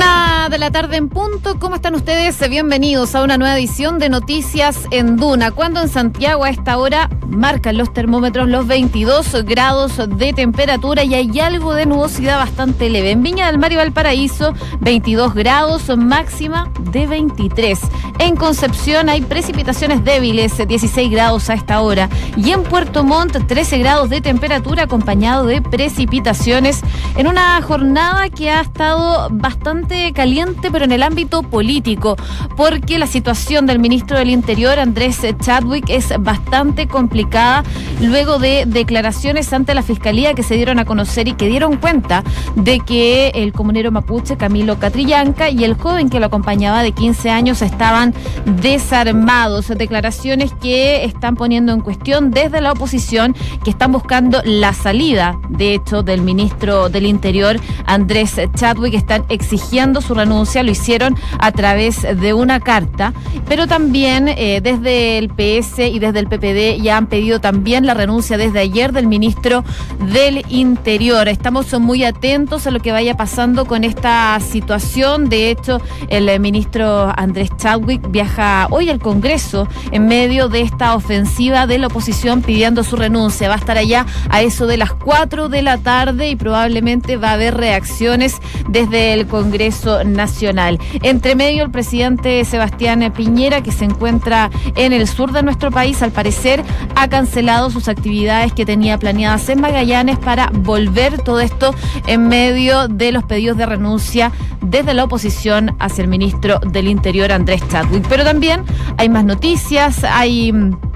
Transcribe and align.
na! 0.00 0.29
De 0.48 0.56
la 0.56 0.70
tarde 0.70 0.96
en 0.96 1.10
punto. 1.10 1.60
¿Cómo 1.60 1.76
están 1.76 1.94
ustedes? 1.94 2.48
Bienvenidos 2.48 3.14
a 3.14 3.22
una 3.22 3.36
nueva 3.36 3.58
edición 3.58 3.98
de 3.98 4.08
Noticias 4.08 4.78
en 4.90 5.16
Duna. 5.16 5.50
Cuando 5.50 5.82
en 5.82 5.88
Santiago 5.90 6.44
a 6.44 6.50
esta 6.50 6.78
hora 6.78 7.10
marcan 7.28 7.76
los 7.76 7.92
termómetros 7.92 8.48
los 8.48 8.66
22 8.66 9.44
grados 9.44 10.00
de 10.16 10.32
temperatura 10.32 11.04
y 11.04 11.14
hay 11.14 11.38
algo 11.40 11.74
de 11.74 11.84
nubosidad 11.84 12.38
bastante 12.38 12.88
leve. 12.88 13.10
En 13.10 13.22
Viña 13.22 13.46
del 13.46 13.58
Mar 13.58 13.70
y 13.70 13.76
Valparaíso, 13.76 14.54
22 14.80 15.34
grados, 15.34 15.94
máxima 15.96 16.72
de 16.90 17.06
23. 17.06 17.78
En 18.18 18.34
Concepción 18.34 19.10
hay 19.10 19.20
precipitaciones 19.20 20.02
débiles, 20.04 20.56
16 20.66 21.10
grados 21.10 21.50
a 21.50 21.54
esta 21.54 21.82
hora. 21.82 22.08
Y 22.36 22.50
en 22.50 22.62
Puerto 22.62 23.04
Montt, 23.04 23.36
13 23.46 23.78
grados 23.78 24.08
de 24.08 24.22
temperatura 24.22 24.84
acompañado 24.84 25.44
de 25.46 25.60
precipitaciones 25.60 26.80
en 27.16 27.26
una 27.26 27.60
jornada 27.62 28.30
que 28.30 28.50
ha 28.50 28.62
estado 28.62 29.28
bastante 29.30 30.12
caliente, 30.12 30.29
pero 30.72 30.84
en 30.84 30.92
el 30.92 31.02
ámbito 31.02 31.42
político, 31.42 32.16
porque 32.56 32.98
la 32.98 33.06
situación 33.06 33.66
del 33.66 33.78
ministro 33.78 34.16
del 34.16 34.30
Interior, 34.30 34.78
Andrés 34.78 35.20
Chadwick, 35.40 35.88
es 35.88 36.12
bastante 36.20 36.86
complicada 36.86 37.64
luego 38.00 38.38
de 38.38 38.64
declaraciones 38.66 39.52
ante 39.52 39.74
la 39.74 39.82
Fiscalía 39.82 40.34
que 40.34 40.42
se 40.42 40.54
dieron 40.54 40.78
a 40.78 40.84
conocer 40.84 41.26
y 41.26 41.32
que 41.32 41.48
dieron 41.48 41.76
cuenta 41.78 42.22
de 42.54 42.78
que 42.80 43.32
el 43.34 43.52
comunero 43.52 43.90
mapuche 43.90 44.36
Camilo 44.36 44.78
Catrillanca 44.78 45.50
y 45.50 45.64
el 45.64 45.74
joven 45.74 46.08
que 46.08 46.20
lo 46.20 46.26
acompañaba 46.26 46.82
de 46.82 46.92
15 46.92 47.30
años 47.30 47.60
estaban 47.60 48.14
desarmados. 48.62 49.68
Declaraciones 49.68 50.52
que 50.62 51.04
están 51.04 51.34
poniendo 51.34 51.72
en 51.72 51.80
cuestión 51.80 52.30
desde 52.30 52.60
la 52.60 52.72
oposición, 52.72 53.34
que 53.64 53.70
están 53.70 53.90
buscando 53.92 54.42
la 54.44 54.72
salida, 54.74 55.38
de 55.48 55.74
hecho, 55.74 56.02
del 56.02 56.22
ministro 56.22 56.88
del 56.88 57.06
Interior, 57.06 57.58
Andrés 57.86 58.36
Chadwick, 58.54 58.94
están 58.94 59.24
exigiendo 59.28 60.00
su 60.00 60.14
renuncia, 60.24 60.62
lo 60.62 60.70
hicieron 60.70 61.16
a 61.38 61.52
través 61.52 62.02
de 62.02 62.34
una 62.34 62.60
carta, 62.60 63.12
pero 63.48 63.66
también 63.66 64.28
eh, 64.28 64.60
desde 64.62 65.18
el 65.18 65.28
PS 65.28 65.78
y 65.78 65.98
desde 65.98 66.20
el 66.20 66.26
PPD 66.26 66.82
ya 66.82 66.96
han 66.96 67.06
pedido 67.06 67.40
también 67.40 67.86
la 67.86 67.94
renuncia 67.94 68.36
desde 68.38 68.60
ayer 68.60 68.92
del 68.92 69.06
ministro 69.06 69.64
del 70.12 70.44
Interior. 70.48 71.28
Estamos 71.28 71.72
muy 71.80 72.04
atentos 72.04 72.66
a 72.66 72.70
lo 72.70 72.80
que 72.80 72.92
vaya 72.92 73.16
pasando 73.16 73.64
con 73.64 73.84
esta 73.84 74.38
situación. 74.40 75.28
De 75.28 75.50
hecho, 75.50 75.80
el 76.08 76.28
eh, 76.28 76.38
ministro 76.38 77.12
Andrés 77.16 77.50
Chadwick 77.56 78.10
viaja 78.10 78.66
hoy 78.70 78.90
al 78.90 78.98
Congreso 79.00 79.68
en 79.92 80.06
medio 80.06 80.48
de 80.48 80.62
esta 80.62 80.94
ofensiva 80.94 81.66
de 81.66 81.78
la 81.78 81.86
oposición 81.88 82.42
pidiendo 82.42 82.84
su 82.84 82.96
renuncia. 82.96 83.48
Va 83.48 83.54
a 83.54 83.58
estar 83.58 83.78
allá 83.78 84.06
a 84.28 84.42
eso 84.42 84.66
de 84.66 84.76
las 84.76 84.92
4 84.92 85.48
de 85.48 85.62
la 85.62 85.78
tarde 85.78 86.28
y 86.28 86.36
probablemente 86.36 87.16
va 87.16 87.30
a 87.30 87.34
haber 87.34 87.56
reacciones 87.56 88.38
desde 88.68 89.12
el 89.12 89.26
Congreso 89.26 90.04
Nacional. 90.12 90.78
Entre 91.02 91.34
medio, 91.34 91.64
el 91.64 91.70
presidente 91.70 92.44
Sebastián 92.44 93.12
Piñera, 93.16 93.62
que 93.62 93.72
se 93.72 93.84
encuentra 93.84 94.50
en 94.74 94.92
el 94.92 95.06
sur 95.06 95.32
de 95.32 95.42
nuestro 95.42 95.70
país, 95.70 96.02
al 96.02 96.12
parecer 96.12 96.62
ha 96.96 97.08
cancelado 97.08 97.70
sus 97.70 97.88
actividades 97.88 98.52
que 98.52 98.66
tenía 98.66 98.98
planeadas 98.98 99.48
en 99.48 99.60
Magallanes 99.60 100.18
para 100.18 100.50
volver 100.52 101.22
todo 101.22 101.40
esto 101.40 101.74
en 102.06 102.28
medio 102.28 102.88
de 102.88 103.12
los 103.12 103.24
pedidos 103.24 103.56
de 103.56 103.66
renuncia 103.66 104.32
desde 104.60 104.94
la 104.94 105.04
oposición 105.04 105.74
hacia 105.78 106.02
el 106.02 106.08
ministro 106.08 106.58
del 106.60 106.88
Interior, 106.88 107.32
Andrés 107.32 107.62
Chadwick. 107.68 108.06
Pero 108.08 108.24
también 108.24 108.64
hay 108.98 109.08
más 109.08 109.24
noticias, 109.24 110.04
hay 110.04 110.52
mm, 110.52 110.89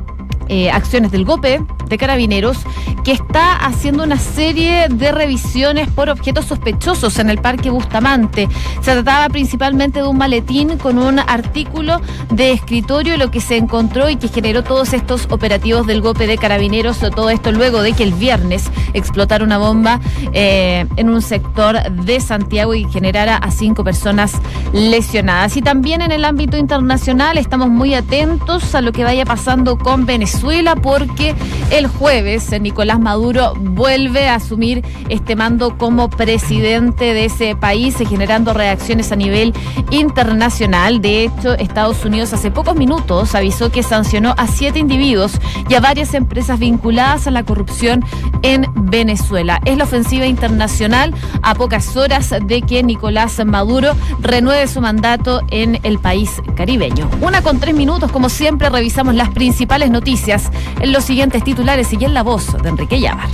eh, 0.48 0.70
acciones 0.70 1.10
del 1.10 1.24
GOPE 1.24 1.62
de 1.88 1.98
Carabineros 1.98 2.58
que 3.04 3.12
está 3.12 3.56
haciendo 3.56 4.02
una 4.02 4.18
serie 4.18 4.88
de 4.88 5.12
revisiones 5.12 5.88
por 5.88 6.08
objetos 6.08 6.46
sospechosos 6.46 7.18
en 7.18 7.28
el 7.28 7.38
Parque 7.38 7.70
Bustamante. 7.70 8.48
Se 8.80 8.92
trataba 8.92 9.28
principalmente 9.28 10.00
de 10.00 10.08
un 10.08 10.16
maletín 10.16 10.78
con 10.78 10.98
un 10.98 11.18
artículo 11.18 12.00
de 12.30 12.52
escritorio, 12.52 13.16
lo 13.16 13.30
que 13.30 13.40
se 13.40 13.56
encontró 13.56 14.08
y 14.08 14.16
que 14.16 14.28
generó 14.28 14.64
todos 14.64 14.92
estos 14.94 15.26
operativos 15.30 15.86
del 15.86 16.00
golpe 16.00 16.26
de 16.26 16.38
Carabineros, 16.38 16.98
todo 16.98 17.30
esto 17.30 17.52
luego 17.52 17.82
de 17.82 17.92
que 17.92 18.04
el 18.04 18.14
viernes 18.14 18.70
explotara 18.94 19.44
una 19.44 19.58
bomba 19.58 20.00
eh, 20.32 20.86
en 20.96 21.10
un 21.10 21.20
sector 21.20 21.82
de 21.90 22.20
Santiago 22.20 22.74
y 22.74 22.84
generara 22.90 23.36
a 23.36 23.50
cinco 23.50 23.84
personas 23.84 24.32
lesionadas. 24.72 25.56
Y 25.56 25.62
también 25.62 26.00
en 26.00 26.12
el 26.12 26.24
ámbito 26.24 26.56
internacional 26.56 27.36
estamos 27.36 27.68
muy 27.68 27.94
atentos 27.94 28.74
a 28.74 28.80
lo 28.80 28.92
que 28.92 29.04
vaya 29.04 29.24
pasando 29.26 29.78
con 29.78 30.06
Venezuela 30.06 30.33
porque 30.82 31.34
el 31.70 31.86
jueves, 31.86 32.50
Nicolás 32.60 32.98
Maduro 32.98 33.54
vuelve 33.54 34.28
a 34.28 34.36
asumir 34.36 34.84
este 35.08 35.36
mando 35.36 35.78
como 35.78 36.10
presidente 36.10 37.14
de 37.14 37.26
ese 37.26 37.56
país, 37.56 37.96
generando 38.08 38.52
reacciones 38.52 39.10
a 39.12 39.16
nivel 39.16 39.54
internacional. 39.90 41.00
De 41.00 41.24
hecho, 41.24 41.54
Estados 41.54 42.04
Unidos 42.04 42.32
hace 42.32 42.50
pocos 42.50 42.76
minutos 42.76 43.34
avisó 43.34 43.70
que 43.70 43.82
sancionó 43.82 44.34
a 44.36 44.46
siete 44.46 44.78
individuos 44.78 45.32
y 45.68 45.74
a 45.74 45.80
varias 45.80 46.14
empresas 46.14 46.58
vinculadas 46.58 47.26
a 47.26 47.30
la 47.30 47.44
corrupción 47.44 48.04
en 48.42 48.66
Venezuela. 48.74 49.60
Es 49.64 49.78
la 49.78 49.84
ofensiva 49.84 50.26
internacional 50.26 51.14
a 51.42 51.54
pocas 51.54 51.96
horas 51.96 52.34
de 52.44 52.62
que 52.62 52.82
Nicolás 52.82 53.40
Maduro 53.44 53.94
renueve 54.20 54.66
su 54.68 54.80
mandato 54.80 55.42
en 55.50 55.78
el 55.82 55.98
país 55.98 56.30
caribeño. 56.54 57.08
Una 57.20 57.42
con 57.42 57.60
tres 57.60 57.74
minutos, 57.74 58.12
como 58.12 58.28
siempre, 58.28 58.68
revisamos 58.68 59.14
las 59.14 59.30
principales 59.30 59.90
noticias 59.90 60.23
en 60.28 60.92
los 60.92 61.04
siguientes 61.04 61.44
títulos 61.44 61.74
y 61.92 62.04
en 62.04 62.14
la 62.14 62.22
voz 62.22 62.56
de 62.62 62.68
Enrique 62.68 62.98
Llamar. 62.98 63.28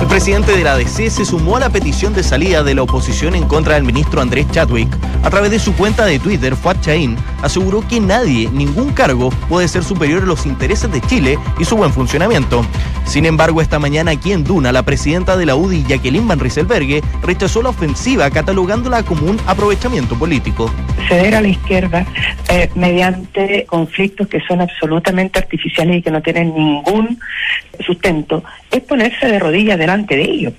El 0.00 0.06
presidente 0.06 0.56
de 0.56 0.64
la 0.64 0.74
ADC 0.74 1.10
se 1.10 1.24
sumó 1.24 1.56
a 1.56 1.60
la 1.60 1.70
petición 1.70 2.14
de 2.14 2.22
salida 2.22 2.62
de 2.62 2.74
la 2.74 2.82
oposición 2.82 3.34
en 3.34 3.44
contra 3.46 3.74
del 3.74 3.84
ministro 3.84 4.22
Andrés 4.22 4.50
Chadwick. 4.50 4.88
A 5.22 5.30
través 5.30 5.50
de 5.50 5.58
su 5.58 5.74
cuenta 5.74 6.06
de 6.06 6.18
Twitter, 6.18 6.56
Fuad 6.56 6.76
aseguró 7.42 7.86
que 7.86 8.00
nadie, 8.00 8.48
ningún 8.50 8.92
cargo, 8.92 9.30
puede 9.48 9.68
ser 9.68 9.84
superior 9.84 10.22
a 10.22 10.26
los 10.26 10.46
intereses 10.46 10.90
de 10.90 11.00
Chile 11.00 11.38
y 11.58 11.64
su 11.64 11.76
buen 11.76 11.92
funcionamiento. 11.92 12.64
Sin 13.04 13.24
embargo, 13.26 13.62
esta 13.62 13.78
mañana 13.78 14.12
aquí 14.12 14.32
en 14.32 14.44
Duna, 14.44 14.72
la 14.72 14.82
presidenta 14.82 15.36
de 15.36 15.46
la 15.46 15.56
UDI, 15.56 15.84
Jacqueline 15.84 16.28
Van 16.28 16.40
Rieselberghe, 16.40 17.02
rechazó 17.22 17.62
la 17.62 17.70
ofensiva 17.70 18.30
catalogándola 18.30 19.02
como 19.02 19.26
un 19.26 19.38
aprovechamiento 19.46 20.18
político. 20.18 20.70
Ceder 21.08 21.34
a 21.34 21.40
la 21.40 21.48
izquierda 21.48 22.06
eh, 22.50 22.70
mediante 22.74 23.64
conflictos 23.66 24.28
que 24.28 24.40
son 24.40 24.60
absolutamente 24.60 25.38
artificiales 25.38 25.96
y 25.96 26.02
que 26.02 26.10
no 26.10 26.20
tienen 26.20 26.54
ningún 26.54 27.18
sustento 27.80 28.44
es 28.70 28.82
ponerse 28.82 29.26
de 29.26 29.38
rodillas 29.38 29.78
delante 29.78 30.16
de 30.16 30.22
ellos. 30.22 30.52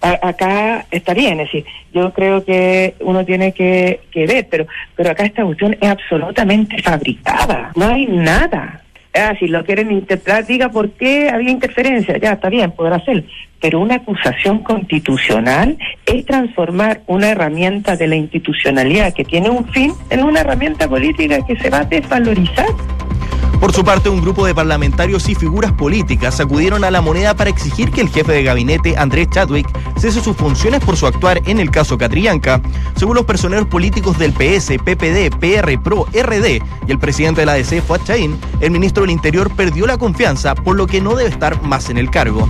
Acá 0.00 0.86
está 0.90 1.14
bien, 1.14 1.40
es 1.40 1.46
decir, 1.46 1.64
yo 1.92 2.12
creo 2.12 2.44
que 2.44 2.94
uno 3.00 3.24
tiene 3.24 3.52
que, 3.52 4.00
que 4.10 4.26
ver, 4.26 4.46
pero, 4.50 4.66
pero 4.94 5.10
acá 5.10 5.24
esta 5.24 5.44
cuestión 5.44 5.76
es 5.80 5.88
absolutamente 5.88 6.80
fabricada, 6.82 7.72
no 7.74 7.86
hay 7.86 8.06
nada. 8.06 8.82
Ah, 9.18 9.34
si 9.38 9.46
lo 9.46 9.64
quieren 9.64 9.90
interpretar, 9.90 10.44
diga 10.46 10.68
por 10.68 10.90
qué 10.90 11.30
había 11.30 11.50
interferencia, 11.50 12.18
ya 12.18 12.32
está 12.32 12.50
bien, 12.50 12.70
podrá 12.72 13.02
ser. 13.02 13.24
Pero 13.62 13.80
una 13.80 13.94
acusación 13.94 14.58
constitucional 14.58 15.78
es 16.04 16.26
transformar 16.26 17.00
una 17.06 17.30
herramienta 17.30 17.96
de 17.96 18.08
la 18.08 18.16
institucionalidad 18.16 19.14
que 19.14 19.24
tiene 19.24 19.48
un 19.48 19.66
fin 19.72 19.92
en 20.10 20.22
una 20.22 20.40
herramienta 20.40 20.86
política 20.86 21.38
que 21.46 21.56
se 21.56 21.70
va 21.70 21.78
a 21.78 21.84
desvalorizar. 21.84 22.66
Por 23.60 23.72
su 23.72 23.84
parte, 23.84 24.08
un 24.08 24.20
grupo 24.20 24.46
de 24.46 24.54
parlamentarios 24.54 25.28
y 25.28 25.34
figuras 25.34 25.72
políticas 25.72 26.40
acudieron 26.40 26.84
a 26.84 26.90
la 26.90 27.00
moneda 27.00 27.34
para 27.34 27.50
exigir 27.50 27.90
que 27.90 28.02
el 28.02 28.08
jefe 28.08 28.32
de 28.32 28.42
gabinete, 28.42 28.96
Andrés 28.96 29.28
Chadwick, 29.30 29.66
cese 29.98 30.20
sus 30.20 30.36
funciones 30.36 30.84
por 30.84 30.96
su 30.96 31.06
actuar 31.06 31.40
en 31.46 31.58
el 31.58 31.70
caso 31.70 31.98
Catrillanca. 31.98 32.60
Según 32.96 33.16
los 33.16 33.24
personeros 33.24 33.66
políticos 33.66 34.18
del 34.18 34.32
PS, 34.32 34.78
PPD, 34.78 35.36
PR, 35.38 35.80
PRO, 35.82 36.06
RD 36.12 36.62
y 36.86 36.90
el 36.90 36.98
presidente 36.98 37.40
de 37.42 37.46
la 37.46 37.52
ADC, 37.52 37.82
Fuad 37.82 38.02
Chaín, 38.04 38.38
el 38.60 38.70
ministro 38.70 39.02
del 39.02 39.10
Interior 39.10 39.50
perdió 39.50 39.86
la 39.86 39.96
confianza, 39.96 40.54
por 40.54 40.76
lo 40.76 40.86
que 40.86 41.00
no 41.00 41.16
debe 41.16 41.30
estar 41.30 41.62
más 41.62 41.90
en 41.90 41.98
el 41.98 42.10
cargo 42.10 42.46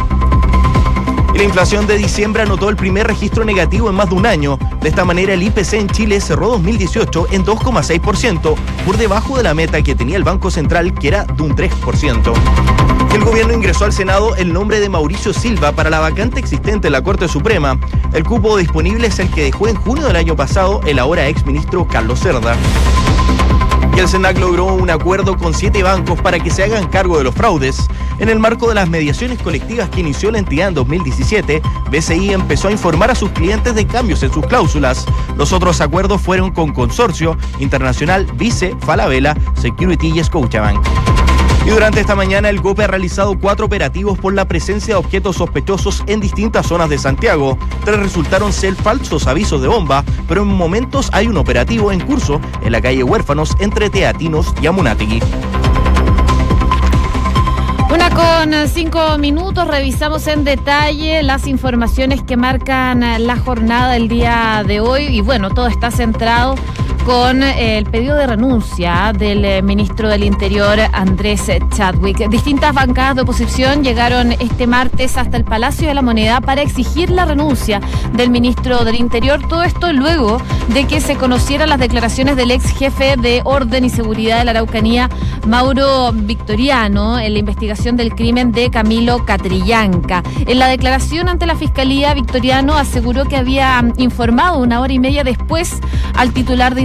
la 1.36 1.44
inflación 1.44 1.86
de 1.86 1.98
diciembre 1.98 2.42
anotó 2.42 2.68
el 2.70 2.76
primer 2.76 3.06
registro 3.06 3.44
negativo 3.44 3.90
en 3.90 3.94
más 3.94 4.08
de 4.08 4.14
un 4.14 4.26
año. 4.26 4.58
De 4.80 4.88
esta 4.88 5.04
manera, 5.04 5.34
el 5.34 5.42
IPC 5.42 5.74
en 5.74 5.88
Chile 5.88 6.20
cerró 6.20 6.48
2018 6.48 7.26
en 7.32 7.44
2,6%, 7.44 8.54
por 8.86 8.96
debajo 8.96 9.36
de 9.36 9.42
la 9.42 9.52
meta 9.52 9.82
que 9.82 9.94
tenía 9.94 10.16
el 10.16 10.24
Banco 10.24 10.50
Central, 10.50 10.94
que 10.94 11.08
era 11.08 11.24
de 11.24 11.42
un 11.42 11.54
3%. 11.54 12.32
El 13.14 13.24
gobierno 13.24 13.52
ingresó 13.52 13.84
al 13.84 13.92
Senado 13.92 14.34
el 14.36 14.52
nombre 14.52 14.80
de 14.80 14.88
Mauricio 14.88 15.32
Silva 15.32 15.72
para 15.72 15.90
la 15.90 16.00
vacante 16.00 16.38
existente 16.38 16.88
en 16.88 16.92
la 16.92 17.02
Corte 17.02 17.28
Suprema. 17.28 17.78
El 18.12 18.24
cupo 18.24 18.56
disponible 18.56 19.08
es 19.08 19.18
el 19.18 19.30
que 19.30 19.44
dejó 19.44 19.68
en 19.68 19.76
junio 19.76 20.06
del 20.06 20.16
año 20.16 20.36
pasado 20.36 20.80
el 20.86 20.98
ahora 20.98 21.26
exministro 21.26 21.86
Carlos 21.86 22.20
Cerda 22.20 22.56
el 24.00 24.08
SENAC 24.08 24.38
logró 24.38 24.66
un 24.66 24.90
acuerdo 24.90 25.36
con 25.36 25.54
siete 25.54 25.82
bancos 25.82 26.20
para 26.20 26.38
que 26.38 26.50
se 26.50 26.62
hagan 26.64 26.88
cargo 26.88 27.16
de 27.16 27.24
los 27.24 27.34
fraudes. 27.34 27.88
En 28.18 28.28
el 28.28 28.38
marco 28.38 28.68
de 28.68 28.74
las 28.74 28.88
mediaciones 28.88 29.40
colectivas 29.40 29.88
que 29.88 30.00
inició 30.00 30.30
la 30.30 30.38
entidad 30.38 30.68
en 30.68 30.74
2017, 30.74 31.62
BCI 31.90 32.32
empezó 32.32 32.68
a 32.68 32.72
informar 32.72 33.10
a 33.10 33.14
sus 33.14 33.30
clientes 33.30 33.74
de 33.74 33.86
cambios 33.86 34.22
en 34.22 34.32
sus 34.32 34.46
cláusulas. 34.46 35.06
Los 35.36 35.52
otros 35.52 35.80
acuerdos 35.80 36.20
fueron 36.20 36.52
con 36.52 36.72
Consorcio, 36.72 37.38
Internacional, 37.58 38.26
Vice, 38.34 38.76
Falabella, 38.80 39.34
Security 39.54 40.12
y 40.18 40.22
Scotiabank. 40.22 41.25
Y 41.66 41.70
durante 41.70 41.98
esta 41.98 42.14
mañana 42.14 42.48
el 42.48 42.60
GOPE 42.60 42.84
ha 42.84 42.86
realizado 42.86 43.36
cuatro 43.40 43.66
operativos 43.66 44.16
por 44.16 44.32
la 44.32 44.46
presencia 44.46 44.94
de 44.94 45.00
objetos 45.00 45.34
sospechosos 45.34 46.04
en 46.06 46.20
distintas 46.20 46.68
zonas 46.68 46.88
de 46.88 46.96
Santiago. 46.96 47.58
Tres 47.84 47.98
resultaron 47.98 48.52
ser 48.52 48.76
falsos 48.76 49.26
avisos 49.26 49.60
de 49.60 49.66
bomba, 49.66 50.04
pero 50.28 50.42
en 50.42 50.48
momentos 50.48 51.10
hay 51.12 51.26
un 51.26 51.36
operativo 51.36 51.90
en 51.90 51.98
curso 51.98 52.40
en 52.62 52.70
la 52.70 52.80
calle 52.80 53.02
Huérfanos 53.02 53.56
entre 53.58 53.90
Teatinos 53.90 54.54
y 54.62 54.68
Amunátegui. 54.68 55.20
Una 57.92 58.10
con 58.10 58.68
cinco 58.68 59.18
minutos, 59.18 59.66
revisamos 59.66 60.24
en 60.28 60.44
detalle 60.44 61.24
las 61.24 61.48
informaciones 61.48 62.22
que 62.22 62.36
marcan 62.36 63.00
la 63.26 63.36
jornada 63.38 63.92
del 63.92 64.06
día 64.06 64.62
de 64.64 64.78
hoy 64.78 65.06
y 65.06 65.20
bueno, 65.20 65.50
todo 65.50 65.66
está 65.66 65.90
centrado 65.90 66.54
con 67.06 67.40
el 67.44 67.84
pedido 67.84 68.16
de 68.16 68.26
renuncia 68.26 69.12
del 69.16 69.44
eh, 69.44 69.62
ministro 69.62 70.08
del 70.08 70.24
Interior, 70.24 70.76
Andrés 70.92 71.44
Chadwick. 71.72 72.28
Distintas 72.28 72.74
bancadas 72.74 73.14
de 73.14 73.22
oposición 73.22 73.84
llegaron 73.84 74.32
este 74.32 74.66
martes 74.66 75.16
hasta 75.16 75.36
el 75.36 75.44
Palacio 75.44 75.86
de 75.86 75.94
la 75.94 76.02
Moneda 76.02 76.40
para 76.40 76.62
exigir 76.62 77.10
la 77.10 77.24
renuncia 77.24 77.80
del 78.14 78.30
ministro 78.30 78.84
del 78.84 78.96
Interior. 78.96 79.40
Todo 79.48 79.62
esto 79.62 79.92
luego 79.92 80.42
de 80.74 80.88
que 80.88 81.00
se 81.00 81.14
conocieran 81.14 81.68
las 81.68 81.78
declaraciones 81.78 82.34
del 82.34 82.50
ex 82.50 82.76
jefe 82.76 83.14
de 83.16 83.40
Orden 83.44 83.84
y 83.84 83.90
Seguridad 83.90 84.38
de 84.38 84.44
la 84.44 84.50
Araucanía, 84.50 85.08
Mauro 85.46 86.10
Victoriano, 86.12 87.20
en 87.20 87.34
la 87.34 87.38
investigación 87.38 87.96
del 87.96 88.16
crimen 88.16 88.50
de 88.50 88.68
Camilo 88.68 89.24
Catrillanca. 89.24 90.24
En 90.44 90.58
la 90.58 90.66
declaración 90.66 91.28
ante 91.28 91.46
la 91.46 91.54
Fiscalía, 91.54 92.14
Victoriano 92.14 92.74
aseguró 92.74 93.26
que 93.26 93.36
había 93.36 93.84
informado 93.96 94.58
una 94.58 94.80
hora 94.80 94.92
y 94.92 94.98
media 94.98 95.22
después 95.22 95.78
al 96.14 96.32
titular 96.32 96.74
de 96.74 96.80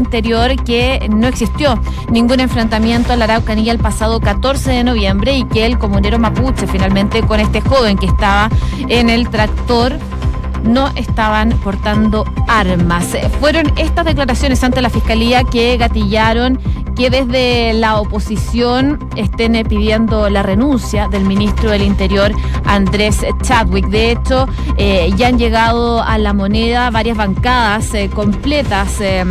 que 0.65 1.07
no 1.09 1.27
existió 1.27 1.79
ningún 2.09 2.41
enfrentamiento 2.41 3.13
en 3.13 3.19
la 3.19 3.25
Araucanía 3.25 3.71
el 3.71 3.79
pasado 3.79 4.19
14 4.19 4.69
de 4.71 4.83
noviembre 4.83 5.37
y 5.37 5.45
que 5.45 5.65
el 5.65 5.79
comunero 5.79 6.19
mapuche 6.19 6.67
finalmente 6.67 7.21
con 7.21 7.39
este 7.39 7.61
joven 7.61 7.97
que 7.97 8.07
estaba 8.07 8.49
en 8.89 9.09
el 9.09 9.29
tractor 9.29 9.97
no 10.63 10.89
estaban 10.95 11.49
portando 11.63 12.25
armas. 12.47 13.17
Fueron 13.39 13.71
estas 13.77 14.05
declaraciones 14.05 14.63
ante 14.63 14.81
la 14.81 14.89
Fiscalía 14.89 15.43
que 15.43 15.77
gatillaron 15.77 16.59
que 16.95 17.09
desde 17.09 17.73
la 17.73 17.99
oposición 17.99 18.99
estén 19.15 19.53
pidiendo 19.67 20.29
la 20.29 20.43
renuncia 20.43 21.07
del 21.07 21.23
ministro 21.23 21.71
del 21.71 21.83
Interior, 21.83 22.31
Andrés 22.65 23.25
Chadwick. 23.41 23.87
De 23.87 24.11
hecho, 24.11 24.47
eh, 24.77 25.09
ya 25.15 25.29
han 25.29 25.39
llegado 25.39 26.03
a 26.03 26.17
la 26.17 26.33
moneda 26.33 26.89
varias 26.91 27.17
bancadas 27.17 27.93
eh, 27.93 28.09
completas. 28.13 28.99
Eh, 28.99 29.25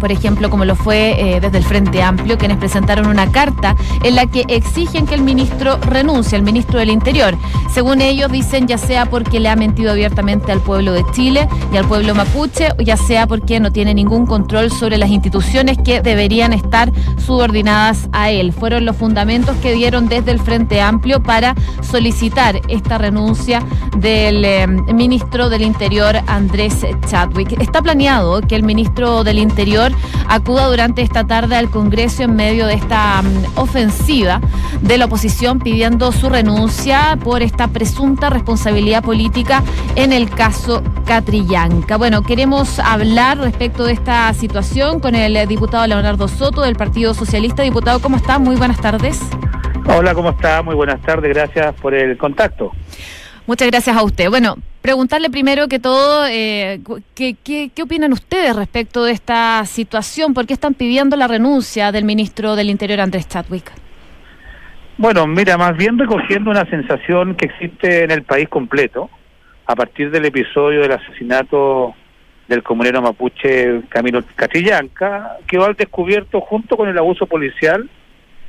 por 0.00 0.10
ejemplo, 0.10 0.50
como 0.50 0.64
lo 0.64 0.74
fue 0.74 1.14
eh, 1.18 1.40
desde 1.40 1.58
el 1.58 1.64
Frente 1.64 2.02
Amplio, 2.02 2.38
quienes 2.38 2.56
presentaron 2.56 3.06
una 3.06 3.30
carta 3.30 3.76
en 4.02 4.16
la 4.16 4.26
que 4.26 4.44
exigen 4.48 5.06
que 5.06 5.14
el 5.14 5.22
ministro 5.22 5.78
renuncie, 5.78 6.36
el 6.36 6.42
ministro 6.42 6.78
del 6.78 6.90
Interior. 6.90 7.36
Según 7.72 8.00
ellos, 8.00 8.32
dicen 8.32 8.66
ya 8.66 8.78
sea 8.78 9.06
porque 9.06 9.38
le 9.38 9.48
ha 9.48 9.56
mentido 9.56 9.92
abiertamente 9.92 10.50
al 10.50 10.60
pueblo 10.60 10.92
de 10.92 11.04
Chile 11.12 11.48
y 11.72 11.76
al 11.76 11.86
pueblo 11.86 12.14
mapuche, 12.14 12.70
o 12.78 12.82
ya 12.82 12.96
sea 12.96 13.26
porque 13.26 13.60
no 13.60 13.70
tiene 13.70 13.94
ningún 13.94 14.26
control 14.26 14.72
sobre 14.72 14.98
las 14.98 15.10
instituciones 15.10 15.78
que 15.78 16.00
deberían 16.00 16.52
estar 16.52 16.90
subordinadas 17.18 18.08
a 18.12 18.30
él. 18.30 18.52
Fueron 18.52 18.84
los 18.84 18.96
fundamentos 18.96 19.56
que 19.58 19.72
dieron 19.72 20.08
desde 20.08 20.32
el 20.32 20.40
Frente 20.40 20.80
Amplio 20.80 21.22
para 21.22 21.54
solicitar 21.82 22.60
esta 22.68 22.98
renuncia 22.98 23.62
del 23.98 24.44
eh, 24.44 24.66
ministro 24.66 25.50
del 25.50 25.62
Interior, 25.62 26.16
Andrés 26.26 26.86
Chadwick. 27.08 27.60
Está 27.60 27.82
planeado 27.82 28.40
que 28.40 28.56
el 28.56 28.62
ministro 28.62 29.24
del 29.24 29.38
Interior 29.38 29.89
acuda 30.28 30.66
durante 30.66 31.02
esta 31.02 31.26
tarde 31.26 31.56
al 31.56 31.70
Congreso 31.70 32.22
en 32.22 32.36
medio 32.36 32.66
de 32.66 32.74
esta 32.74 33.22
mm, 33.22 33.58
ofensiva 33.58 34.40
de 34.80 34.98
la 34.98 35.06
oposición 35.06 35.58
pidiendo 35.58 36.12
su 36.12 36.28
renuncia 36.28 37.18
por 37.22 37.42
esta 37.42 37.68
presunta 37.68 38.30
responsabilidad 38.30 39.02
política 39.02 39.62
en 39.96 40.12
el 40.12 40.30
caso 40.30 40.82
Catrillanca. 41.06 41.96
Bueno, 41.96 42.22
queremos 42.22 42.78
hablar 42.78 43.38
respecto 43.38 43.84
de 43.84 43.92
esta 43.92 44.32
situación 44.34 45.00
con 45.00 45.14
el 45.14 45.46
diputado 45.48 45.86
Leonardo 45.86 46.28
Soto 46.28 46.62
del 46.62 46.76
Partido 46.76 47.14
Socialista. 47.14 47.62
Diputado, 47.62 48.00
¿cómo 48.00 48.16
está? 48.16 48.38
Muy 48.38 48.56
buenas 48.56 48.80
tardes. 48.80 49.20
Hola, 49.86 50.14
¿cómo 50.14 50.30
está? 50.30 50.62
Muy 50.62 50.74
buenas 50.74 51.00
tardes. 51.02 51.34
Gracias 51.34 51.74
por 51.80 51.94
el 51.94 52.16
contacto. 52.16 52.70
Muchas 53.46 53.68
gracias 53.68 53.96
a 53.96 54.02
usted. 54.02 54.30
Bueno, 54.30 54.56
preguntarle 54.82 55.30
primero 55.30 55.68
que 55.68 55.78
todo, 55.78 56.26
eh, 56.26 56.80
¿qué, 57.14 57.36
qué, 57.42 57.70
opinan 57.82 58.12
ustedes 58.12 58.56
respecto 58.56 59.04
de 59.04 59.12
esta 59.12 59.64
situación? 59.66 60.34
¿Por 60.34 60.46
qué 60.46 60.54
están 60.54 60.74
pidiendo 60.74 61.16
la 61.16 61.28
renuncia 61.28 61.92
del 61.92 62.04
ministro 62.04 62.56
del 62.56 62.70
Interior, 62.70 63.00
Andrés 63.00 63.28
Chadwick? 63.28 63.70
Bueno, 64.96 65.26
mira, 65.26 65.56
más 65.56 65.76
bien 65.76 65.98
recogiendo 65.98 66.50
una 66.50 66.66
sensación 66.66 67.34
que 67.34 67.46
existe 67.46 68.04
en 68.04 68.10
el 68.10 68.22
país 68.22 68.48
completo, 68.48 69.08
a 69.66 69.74
partir 69.74 70.10
del 70.10 70.26
episodio 70.26 70.80
del 70.80 70.92
asesinato 70.92 71.94
del 72.48 72.62
comunero 72.62 73.00
mapuche 73.00 73.82
Camilo 73.88 74.22
Catrillanca, 74.34 75.36
quedó 75.46 75.66
al 75.66 75.76
descubierto, 75.76 76.40
junto 76.40 76.76
con 76.76 76.88
el 76.88 76.98
abuso 76.98 77.26
policial, 77.26 77.88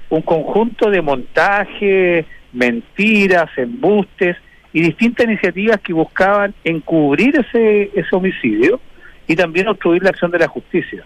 un 0.10 0.22
conjunto 0.24 0.90
de 0.90 1.02
montajes, 1.02 2.26
mentiras, 2.52 3.50
embustes, 3.58 4.36
y 4.74 4.82
distintas 4.82 5.26
iniciativas 5.26 5.80
que 5.82 5.94
buscaban 5.94 6.54
encubrir 6.64 7.36
ese, 7.36 7.92
ese 7.94 8.16
homicidio 8.16 8.80
y 9.28 9.36
también 9.36 9.68
obstruir 9.68 10.04
la 10.04 10.10
acción 10.10 10.32
de 10.32 10.40
la 10.40 10.48
justicia. 10.48 11.04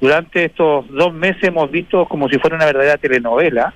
Durante 0.00 0.46
estos 0.46 0.88
dos 0.88 1.12
meses 1.12 1.44
hemos 1.44 1.70
visto 1.70 2.06
como 2.06 2.28
si 2.28 2.38
fuera 2.38 2.56
una 2.56 2.66
verdadera 2.66 2.96
telenovela, 2.96 3.74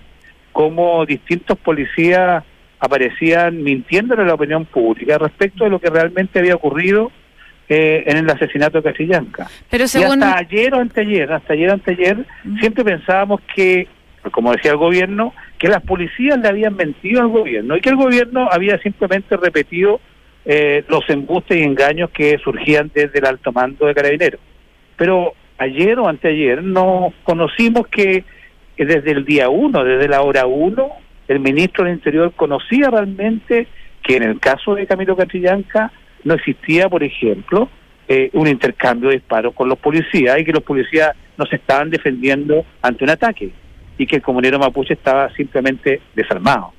cómo 0.52 1.04
distintos 1.04 1.58
policías 1.58 2.44
aparecían 2.80 3.62
mintiéndole 3.62 4.22
a 4.22 4.26
la 4.26 4.34
opinión 4.34 4.64
pública 4.66 5.18
respecto 5.18 5.64
de 5.64 5.70
lo 5.70 5.78
que 5.78 5.90
realmente 5.90 6.38
había 6.38 6.54
ocurrido 6.54 7.10
eh, 7.68 8.04
en 8.06 8.18
el 8.18 8.28
asesinato 8.28 8.78
de 8.80 8.90
Casillanca. 8.90 9.48
Pero 9.70 9.88
según... 9.88 10.20
Y 10.20 10.22
hasta 10.22 10.38
ayer 10.38 10.74
o 10.74 10.80
anteayer, 10.80 11.32
hasta 11.32 11.52
ayer 11.54 11.70
o 11.70 11.72
anteayer, 11.72 12.26
siempre 12.60 12.84
pensábamos 12.84 13.40
que 13.54 13.88
como 14.30 14.52
decía 14.52 14.72
el 14.72 14.76
gobierno, 14.76 15.32
que 15.58 15.68
las 15.68 15.82
policías 15.82 16.38
le 16.38 16.48
habían 16.48 16.76
mentido 16.76 17.20
al 17.20 17.28
gobierno 17.28 17.76
y 17.76 17.80
que 17.80 17.90
el 17.90 17.96
gobierno 17.96 18.48
había 18.50 18.78
simplemente 18.78 19.36
repetido 19.36 20.00
eh, 20.44 20.84
los 20.88 21.08
embustes 21.08 21.56
y 21.56 21.62
engaños 21.62 22.10
que 22.10 22.38
surgían 22.38 22.90
desde 22.94 23.18
el 23.18 23.26
alto 23.26 23.52
mando 23.52 23.86
de 23.86 23.94
carabineros. 23.94 24.40
Pero 24.96 25.32
ayer 25.58 25.98
o 25.98 26.08
anteayer 26.08 26.62
nos 26.62 27.14
conocimos 27.22 27.86
que 27.88 28.24
desde 28.76 29.12
el 29.12 29.24
día 29.24 29.48
uno, 29.48 29.84
desde 29.84 30.08
la 30.08 30.22
hora 30.22 30.46
uno, 30.46 30.90
el 31.28 31.40
ministro 31.40 31.84
del 31.84 31.94
Interior 31.94 32.32
conocía 32.34 32.90
realmente 32.90 33.66
que 34.02 34.16
en 34.16 34.24
el 34.24 34.38
caso 34.38 34.74
de 34.74 34.86
Camilo 34.86 35.16
Catrillanca 35.16 35.90
no 36.24 36.34
existía, 36.34 36.88
por 36.88 37.02
ejemplo, 37.02 37.68
eh, 38.06 38.28
un 38.34 38.46
intercambio 38.46 39.08
de 39.08 39.16
disparos 39.16 39.54
con 39.54 39.68
los 39.68 39.78
policías 39.78 40.38
y 40.38 40.44
que 40.44 40.52
los 40.52 40.62
policías 40.62 41.12
no 41.38 41.46
se 41.46 41.56
estaban 41.56 41.88
defendiendo 41.88 42.66
ante 42.82 43.04
un 43.04 43.10
ataque 43.10 43.50
y 43.98 44.06
que 44.06 44.16
el 44.16 44.22
comunero 44.22 44.58
mapuche 44.58 44.94
estaba 44.94 45.30
simplemente 45.34 46.00
desarmado. 46.14 46.72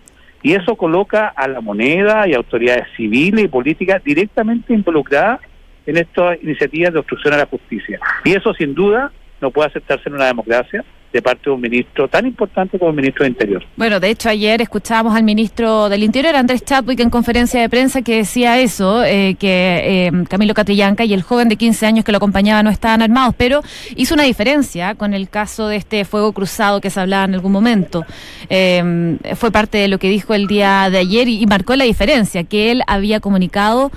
Y 0.43 0.53
eso 0.53 0.75
coloca 0.75 1.27
a 1.27 1.48
la 1.48 1.62
moneda 1.62 2.27
y 2.27 2.34
autoridades 2.34 2.88
civiles 2.95 3.45
y 3.45 3.48
políticas 3.48 4.03
directamente 4.03 4.74
involucradas 4.74 5.39
en 5.86 5.98
estas 5.98 6.41
iniciativas 6.43 6.93
de 6.93 7.00
obstrucción 7.00 7.34
a 7.34 7.38
la 7.38 7.45
justicia. 7.45 8.00
Y 8.24 8.34
eso 8.34 8.53
sin 8.53 8.75
duda 8.75 9.12
no 9.41 9.51
puede 9.51 9.69
aceptarse 9.69 10.10
en 10.10 10.15
una 10.15 10.25
democracia 10.25 10.84
de 11.15 11.22
parte 11.22 11.43
de 11.45 11.51
un 11.51 11.62
ministro 11.62 12.10
tan 12.10 12.27
importante 12.27 12.77
como 12.77 12.91
el 12.91 12.98
ministro 12.98 13.24
de 13.24 13.29
Interior. 13.29 13.63
Bueno, 13.77 14.01
de 14.01 14.10
hecho 14.10 14.27
ayer 14.27 14.62
escuchábamos 14.62 15.15
al 15.15 15.24
ministro 15.24 15.88
del 15.88 16.03
Interior, 16.03 16.36
Andrés 16.36 16.65
Chadwick, 16.65 17.00
en 17.00 17.10
conferencia 17.10 17.62
de 17.62 17.69
prensa 17.69 18.01
que 18.01 18.17
decía 18.17 18.60
eso, 18.60 19.01
eh, 19.05 19.38
que 19.39 20.07
eh, 20.07 20.12
Camilo 20.27 20.53
Catrillanca 20.53 21.05
y 21.05 21.13
el 21.13 21.22
joven 21.22 21.48
de 21.48 21.55
15 21.55 21.86
años 21.86 22.03
que 22.03 22.12
lo 22.12 22.17
acompañaba 22.17 22.63
no 22.63 22.69
estaban 22.69 23.01
armados, 23.01 23.34
pero 23.38 23.62
hizo 23.95 24.13
una 24.13 24.24
diferencia 24.24 24.95
con 24.95 25.13
el 25.13 25.29
caso 25.29 25.69
de 25.69 25.77
este 25.77 26.03
fuego 26.03 26.34
cruzado 26.34 26.81
que 26.81 26.89
se 26.89 27.00
hablaba 27.00 27.24
en 27.24 27.36
algún 27.36 27.53
momento. 27.53 28.03
Eh, 28.50 29.17
fue 29.36 29.51
parte 29.51 29.77
de 29.77 29.88
lo 29.88 29.98
que 30.00 30.10
dijo 30.10 30.34
el 30.34 30.48
día 30.48 30.89
de 30.89 30.98
ayer 30.98 31.29
y, 31.29 31.45
marcó 31.45 31.77
la 31.77 31.86
diferencia, 31.86 32.43
que 32.43 32.72
él 32.72 32.81
había 32.88 33.22
comunicado 33.22 33.89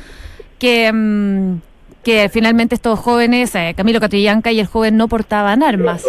que... 0.61 0.93
Mm, 0.93 1.63
que 2.05 2.31
finalmente 2.31 2.75
estos 2.75 2.99
jóvenes, 2.99 3.53
Camilo 3.77 4.01
Catrillanca 4.01 4.51
y 4.51 4.61
el 4.61 4.67
joven 4.67 4.97
no 4.97 5.09
portaban 5.09 5.63
armas. 5.63 6.05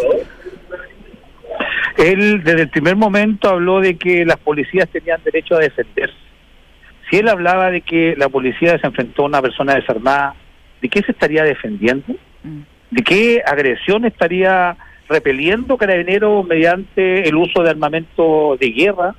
Él 2.00 2.44
desde 2.46 2.62
el 2.62 2.70
primer 2.70 2.96
momento 2.96 3.50
habló 3.50 3.82
de 3.82 3.98
que 3.98 4.24
las 4.24 4.38
policías 4.38 4.88
tenían 4.88 5.20
derecho 5.22 5.56
a 5.56 5.60
defenderse. 5.60 6.16
Si 7.10 7.18
él 7.18 7.28
hablaba 7.28 7.70
de 7.72 7.82
que 7.82 8.16
la 8.18 8.30
policía 8.30 8.80
se 8.80 8.88
enfrentó 8.88 9.24
a 9.24 9.26
una 9.26 9.42
persona 9.42 9.76
desarmada, 9.76 10.34
¿de 10.82 10.88
qué 10.88 11.02
se 11.02 11.12
estaría 11.12 11.44
defendiendo? 11.44 12.16
Mm. 12.44 12.62
¿De 12.92 13.04
qué 13.04 13.44
agresión 13.46 14.06
estaría 14.06 14.78
repeliendo 15.10 15.76
Carabineros 15.78 16.48
mediante 16.48 17.28
el 17.28 17.36
uso 17.36 17.64
de 17.64 17.72
armamento 17.72 18.56
de 18.58 18.70
guerra? 18.70 19.16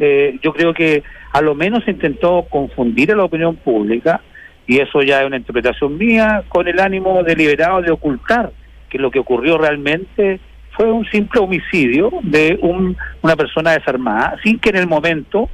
Eh, 0.00 0.40
yo 0.42 0.52
creo 0.52 0.74
que 0.74 1.04
a 1.32 1.40
lo 1.40 1.54
menos 1.54 1.84
se 1.84 1.92
intentó 1.92 2.46
confundir 2.50 3.12
a 3.12 3.16
la 3.16 3.24
opinión 3.24 3.54
pública, 3.54 4.20
y 4.66 4.80
eso 4.80 5.02
ya 5.02 5.20
es 5.20 5.26
una 5.28 5.36
interpretación 5.36 5.96
mía, 5.96 6.42
con 6.48 6.66
el 6.66 6.80
ánimo 6.80 7.22
deliberado 7.22 7.80
de 7.80 7.92
ocultar 7.92 8.50
que 8.88 8.98
lo 8.98 9.12
que 9.12 9.20
ocurrió 9.20 9.56
realmente 9.56 10.40
fue 10.72 10.90
un 10.90 11.04
simple 11.06 11.40
homicidio 11.40 12.10
de 12.22 12.58
un, 12.62 12.96
una 13.20 13.36
persona 13.36 13.72
desarmada, 13.72 14.36
sin 14.42 14.58
que 14.58 14.70
en 14.70 14.76
el 14.76 14.86
momento 14.86 15.48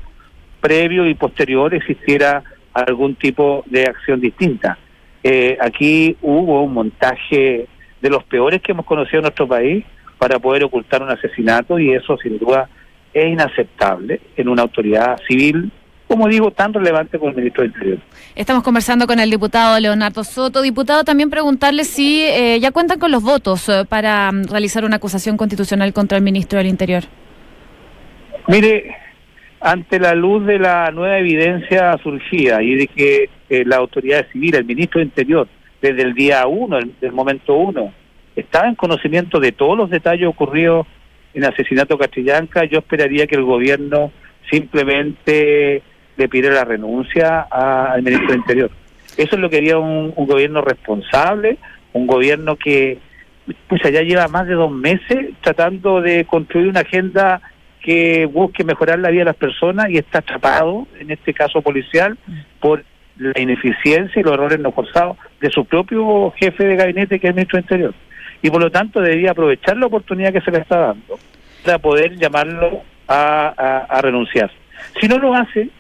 previo 0.61 1.07
y 1.07 1.15
posterior 1.15 1.75
existiera 1.75 2.43
algún 2.73 3.15
tipo 3.15 3.65
de 3.67 3.85
acción 3.85 4.21
distinta. 4.21 4.79
Eh, 5.23 5.59
aquí 5.61 6.17
hubo 6.23 6.63
un 6.63 6.73
montaje 6.73 7.67
de 8.01 8.11
los 8.11 8.23
peores 8.25 8.63
que 8.63 8.73
hemos 8.73 8.87
conocido 8.87 9.19
en 9.19 9.23
nuestro 9.23 9.49
país 9.49 9.85
para 10.19 10.39
poder 10.39 10.65
ocultar 10.65 11.03
un 11.03 11.11
asesinato 11.11 11.79
y 11.79 11.93
eso 11.93 12.17
sin 12.19 12.39
duda 12.39 12.69
es 13.13 13.27
inaceptable 13.27 14.21
en 14.37 14.49
una 14.49 14.63
autoridad 14.63 15.19
civil 15.27 15.73
como 16.09 16.27
digo, 16.27 16.51
tan 16.51 16.73
relevante 16.73 17.19
como 17.19 17.31
el 17.31 17.37
ministro 17.37 17.63
del 17.63 17.73
Interior. 17.73 17.99
Estamos 18.35 18.63
conversando 18.63 19.07
con 19.07 19.21
el 19.21 19.31
diputado 19.31 19.79
Leonardo 19.79 20.25
Soto. 20.25 20.63
Diputado, 20.63 21.05
también 21.05 21.29
preguntarle 21.29 21.85
si 21.85 22.25
eh, 22.25 22.59
ya 22.61 22.71
cuentan 22.73 22.99
con 22.99 23.13
los 23.13 23.23
votos 23.23 23.69
eh, 23.69 23.85
para 23.87 24.33
mm, 24.33 24.45
realizar 24.45 24.85
una 24.85 24.97
acusación 24.97 25.37
constitucional 25.37 25.93
contra 25.93 26.17
el 26.17 26.25
ministro 26.25 26.59
del 26.59 26.69
Interior. 26.69 27.05
Mire, 28.47 28.97
ante 29.61 30.01
la 30.01 30.15
luz 30.15 30.47
de 30.47 30.59
la 30.59 30.91
nueva 30.91 31.19
evidencia 31.19 31.99
surgida 32.03 32.63
y 32.63 32.75
de 32.75 32.87
que 32.87 33.29
eh, 33.51 33.65
la 33.67 33.77
autoridad 33.77 34.27
civil, 34.33 34.55
el 34.55 34.65
ministro 34.65 35.01
del 35.01 35.09
Interior, 35.09 35.47
desde 35.83 36.03
el 36.03 36.15
día 36.15 36.47
uno, 36.47 36.79
el, 36.79 36.95
del 37.01 37.13
momento 37.13 37.55
uno, 37.55 37.93
estaba 38.35 38.67
en 38.67 38.77
conocimiento 38.77 39.41
de 39.41 39.53
todos 39.53 39.77
los 39.77 39.91
detalles 39.91 40.27
ocurridos 40.27 40.87
en 41.35 41.45
el 41.45 41.51
asesinato 41.51 41.99
Castrillanca, 41.99 42.65
yo 42.65 42.79
esperaría 42.79 43.27
que 43.27 43.37
el 43.37 43.45
gobierno 43.45 44.11
simplemente 44.51 45.83
le 46.19 46.29
pide 46.29 46.51
la 46.51 46.65
renuncia 46.65 47.43
al 47.43 48.03
ministro 48.03 48.31
del 48.31 48.41
Interior. 48.41 48.71
Eso 49.17 49.37
es 49.37 49.41
lo 49.41 49.49
que 49.49 49.57
quería 49.57 49.79
un, 49.79 50.13
gobierno 50.15 50.61
responsable, 50.61 51.59
un 51.93 52.07
gobierno 52.07 52.57
que 52.57 52.99
pues 53.67 53.81
ya 53.83 54.03
lleva 54.03 54.29
más 54.29 54.47
de 54.47 54.55
dos 54.55 54.71
meses 54.71 55.31
tratando 55.41 56.03
de 56.03 56.27
construir 56.27 56.69
una 56.69 56.81
agenda 56.81 57.41
que 57.81 58.27
busque 58.27 58.65
mejorar 58.65 58.99
la 58.99 59.11
vida 59.11 59.21
de 59.21 59.27
las 59.27 59.37
personas 59.37 59.89
y 59.89 59.97
está 59.97 60.19
atrapado, 60.19 60.87
en 61.01 61.11
este 61.11 61.33
caso 61.33 61.63
policial, 61.63 62.19
por 62.61 62.85
la 63.17 63.41
ineficiencia 63.41 64.21
y 64.21 64.23
los 64.23 64.35
errores 64.35 64.61
no 64.61 64.73
forzados 64.73 65.17
de 65.41 65.51
su 65.51 65.65
propio 65.65 66.33
jefe 66.37 66.65
de 66.65 66.77
gabinete, 66.77 67.19
que 67.19 67.29
es 67.29 67.31
el 67.31 67.37
ministro 67.37 67.57
del 67.57 67.65
Interior. 67.65 67.95
Y 68.43 68.51
por 68.51 68.61
lo 68.61 68.71
tanto 68.71 69.01
debería 69.01 69.31
aprovechar 69.31 69.77
la 69.77 69.87
oportunidad 69.87 70.33
que 70.33 70.41
se 70.41 70.51
le 70.51 70.59
está 70.59 70.79
dando 70.79 71.19
para 71.65 71.79
poder 71.79 72.17
llamarlo 72.17 72.83
a, 73.07 73.85
a 73.89 74.03
renunciar. 74.03 74.51
Si 75.01 75.09
no 75.09 75.19
lo 75.19 75.35
hace, 75.35 75.71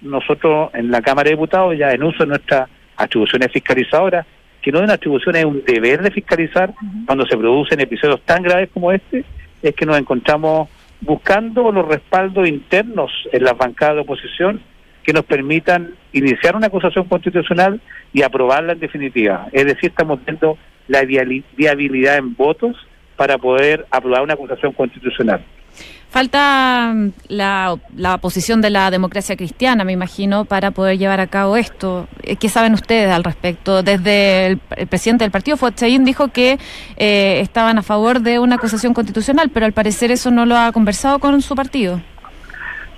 nosotros 0.00 0.70
en 0.74 0.90
la 0.90 1.02
Cámara 1.02 1.28
de 1.28 1.36
Diputados 1.36 1.76
ya 1.76 1.92
en 1.92 2.02
uso 2.02 2.24
de 2.24 2.26
nuestras 2.26 2.68
atribuciones 2.96 3.50
fiscalizadoras, 3.52 4.26
que 4.62 4.72
no 4.72 4.78
de 4.78 4.84
una 4.84 4.94
atribución 4.94 5.36
es 5.36 5.44
un 5.44 5.62
deber 5.64 6.02
de 6.02 6.10
fiscalizar 6.10 6.72
cuando 7.06 7.26
se 7.26 7.36
producen 7.36 7.80
episodios 7.80 8.20
tan 8.22 8.42
graves 8.42 8.70
como 8.72 8.92
este, 8.92 9.24
es 9.62 9.74
que 9.74 9.86
nos 9.86 9.98
encontramos 9.98 10.68
buscando 11.00 11.70
los 11.70 11.86
respaldos 11.86 12.48
internos 12.48 13.12
en 13.32 13.44
las 13.44 13.56
bancadas 13.56 13.96
de 13.96 14.00
oposición 14.02 14.60
que 15.04 15.12
nos 15.12 15.24
permitan 15.24 15.94
iniciar 16.12 16.56
una 16.56 16.66
acusación 16.66 17.04
constitucional 17.04 17.80
y 18.12 18.22
aprobarla 18.22 18.72
en 18.72 18.80
definitiva. 18.80 19.46
Es 19.52 19.64
decir, 19.64 19.90
estamos 19.90 20.22
viendo 20.24 20.58
la 20.86 21.02
viabilidad 21.04 22.18
en 22.18 22.34
votos 22.34 22.76
para 23.16 23.38
poder 23.38 23.86
aprobar 23.90 24.22
una 24.22 24.34
acusación 24.34 24.72
constitucional. 24.72 25.42
Falta 26.10 26.92
mm, 26.94 27.08
la, 27.28 27.76
la 27.94 28.18
posición 28.18 28.62
de 28.62 28.70
la 28.70 28.90
democracia 28.90 29.36
cristiana, 29.36 29.84
me 29.84 29.92
imagino, 29.92 30.46
para 30.46 30.70
poder 30.70 30.98
llevar 30.98 31.20
a 31.20 31.26
cabo 31.26 31.56
esto. 31.56 32.08
Eh, 32.22 32.36
¿Qué 32.36 32.48
saben 32.48 32.72
ustedes 32.72 33.10
al 33.10 33.24
respecto? 33.24 33.82
Desde 33.82 34.46
el, 34.46 34.58
presidente 34.88 35.24
del 35.24 35.30
partido, 35.30 35.56
Fuatchaín, 35.56 36.04
dijo 36.04 36.28
que 36.28 36.58
eh, 36.96 37.40
estaban 37.40 37.78
a 37.78 37.82
favor 37.82 38.20
de 38.20 38.38
una 38.38 38.56
acusación 38.56 38.94
constitucional, 38.94 39.50
pero 39.52 39.66
al 39.66 39.72
parecer 39.72 40.10
eso 40.10 40.30
no 40.30 40.46
lo 40.46 40.56
ha 40.56 40.72
conversado 40.72 41.18
con 41.18 41.40
su 41.42 41.54
partido. 41.54 42.00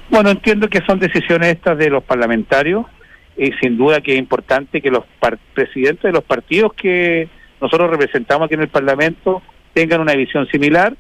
Bueno, 0.08 0.30
entiendo 0.30 0.68
que 0.68 0.80
son 0.86 0.98
decisiones 0.98 1.54
estas 1.54 1.78
de 1.78 1.90
los 1.90 2.04
parlamentarios 2.04 2.86
y 3.36 3.52
sin 3.60 3.76
duda 3.76 4.00
que 4.00 4.12
es 4.12 4.18
importante 4.18 4.80
que 4.80 4.90
los 4.90 5.04
presidentes 5.54 6.02
de 6.02 6.12
los 6.12 6.24
partidos 6.24 6.74
que 6.74 7.28
nosotros 7.60 7.90
representamos 7.90 8.46
aquí 8.46 8.54
en 8.54 8.62
el 8.62 8.68
Parlamento 8.68 9.42
tengan 9.72 10.00
una 10.00 10.14
visión 10.14 10.46
similar 10.48 10.96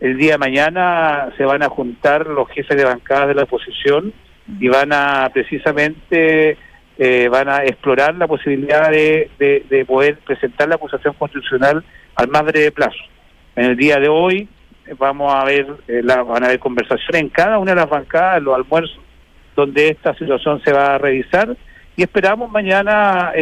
el 0.00 0.18
día 0.18 0.32
de 0.32 0.38
mañana 0.38 1.30
se 1.36 1.44
van 1.44 1.62
a 1.62 1.68
juntar 1.68 2.26
los 2.26 2.48
jefes 2.50 2.76
de 2.76 2.84
bancada 2.84 3.26
de 3.26 3.34
la 3.34 3.44
oposición 3.44 4.12
y 4.60 4.68
van 4.68 4.92
a 4.92 5.28
precisamente 5.32 6.58
eh, 6.98 7.28
van 7.28 7.48
a 7.48 7.64
explorar 7.64 8.14
la 8.14 8.26
posibilidad 8.26 8.90
de, 8.90 9.30
de, 9.38 9.84
poder 9.84 10.18
presentar 10.18 10.68
la 10.68 10.76
acusación 10.76 11.14
constitucional 11.14 11.84
al 12.14 12.28
más 12.28 12.42
breve 12.44 12.72
plazo. 12.72 12.98
En 13.54 13.66
el 13.66 13.76
día 13.76 13.98
de 13.98 14.08
hoy 14.08 14.48
eh, 14.86 14.94
vamos 14.98 15.32
a 15.34 15.44
ver 15.44 15.66
eh, 15.88 16.00
la, 16.02 16.22
van 16.22 16.42
a 16.42 16.46
haber 16.46 16.58
conversaciones 16.58 17.22
en 17.22 17.28
cada 17.30 17.58
una 17.58 17.72
de 17.72 17.80
las 17.80 17.90
bancadas, 17.90 18.42
los 18.42 18.54
almuerzos, 18.54 19.00
donde 19.54 19.88
esta 19.88 20.14
situación 20.14 20.60
se 20.62 20.72
va 20.72 20.94
a 20.94 20.98
revisar 20.98 21.56
y 21.96 22.02
esperamos 22.02 22.50
mañana 22.50 23.32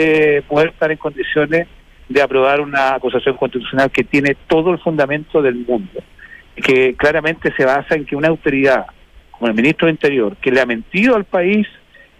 poder 0.46 0.68
estar 0.68 0.88
en 0.92 0.96
condiciones 0.96 1.66
de 2.08 2.22
aprobar 2.22 2.60
una 2.60 2.94
acusación 2.94 3.36
constitucional 3.36 3.90
que 3.90 4.04
tiene 4.04 4.36
todo 4.46 4.70
el 4.70 4.78
fundamento 4.78 5.42
del 5.42 5.56
mundo 5.56 6.00
que 6.56 6.94
claramente 6.94 7.52
se 7.56 7.64
basa 7.64 7.94
en 7.94 8.04
que 8.04 8.16
una 8.16 8.28
autoridad 8.28 8.86
como 9.32 9.48
el 9.48 9.54
ministro 9.54 9.86
de 9.86 9.92
Interior, 9.92 10.36
que 10.36 10.50
le 10.50 10.60
ha 10.60 10.66
mentido 10.66 11.16
al 11.16 11.24
país 11.24 11.66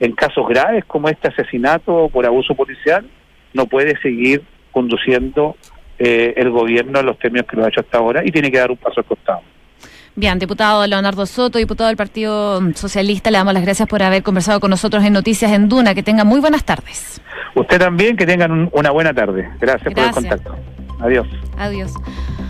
en 0.01 0.13
casos 0.13 0.47
graves 0.49 0.85
como 0.85 1.09
este 1.09 1.29
asesinato 1.29 2.09
por 2.09 2.27
abuso 2.27 2.55
policial, 2.55 3.07
no 3.53 3.67
puede 3.67 3.97
seguir 4.01 4.43
conduciendo 4.73 5.57
eh, 5.99 6.35
el 6.37 6.51
gobierno 6.51 6.99
en 6.99 7.07
los 7.07 7.19
términos 7.19 7.47
que 7.49 7.57
lo 7.57 7.65
ha 7.65 7.69
hecho 7.69 7.81
hasta 7.81 7.99
ahora 7.99 8.23
y 8.25 8.33
tiene 8.33 8.51
que 8.51 8.59
dar 8.59 8.71
un 8.71 8.77
paso 8.77 9.01
al 9.01 9.07
costado. 9.07 9.43
Bien, 10.17 10.39
diputado 10.39 10.87
Leonardo 10.87 11.27
Soto, 11.27 11.59
diputado 11.59 11.89
del 11.89 11.97
Partido 11.97 12.61
Socialista, 12.75 13.31
le 13.31 13.39
damos 13.39 13.55
las 13.55 13.65
gracias 13.65 13.89
por 13.89 14.03
haber 14.03 14.23
conversado 14.23 14.61
con 14.61 14.71
nosotros 14.71 15.05
en 15.05 15.13
Noticias 15.13 15.53
en 15.53 15.69
Duna. 15.69 15.95
Que 15.95 16.05
tenga 16.05 16.23
muy 16.23 16.39
buenas 16.39 16.65
tardes. 16.65 17.21
Usted 17.55 17.79
también, 17.79 18.17
que 18.17 18.25
tengan 18.25 18.69
una 18.73 18.91
buena 18.93 19.13
tarde. 19.13 19.49
Gracias, 19.61 19.93
por 19.93 20.05
el 20.05 20.11
contacto. 20.11 20.57
Adiós. 21.01 21.27
Adiós. 21.59 21.95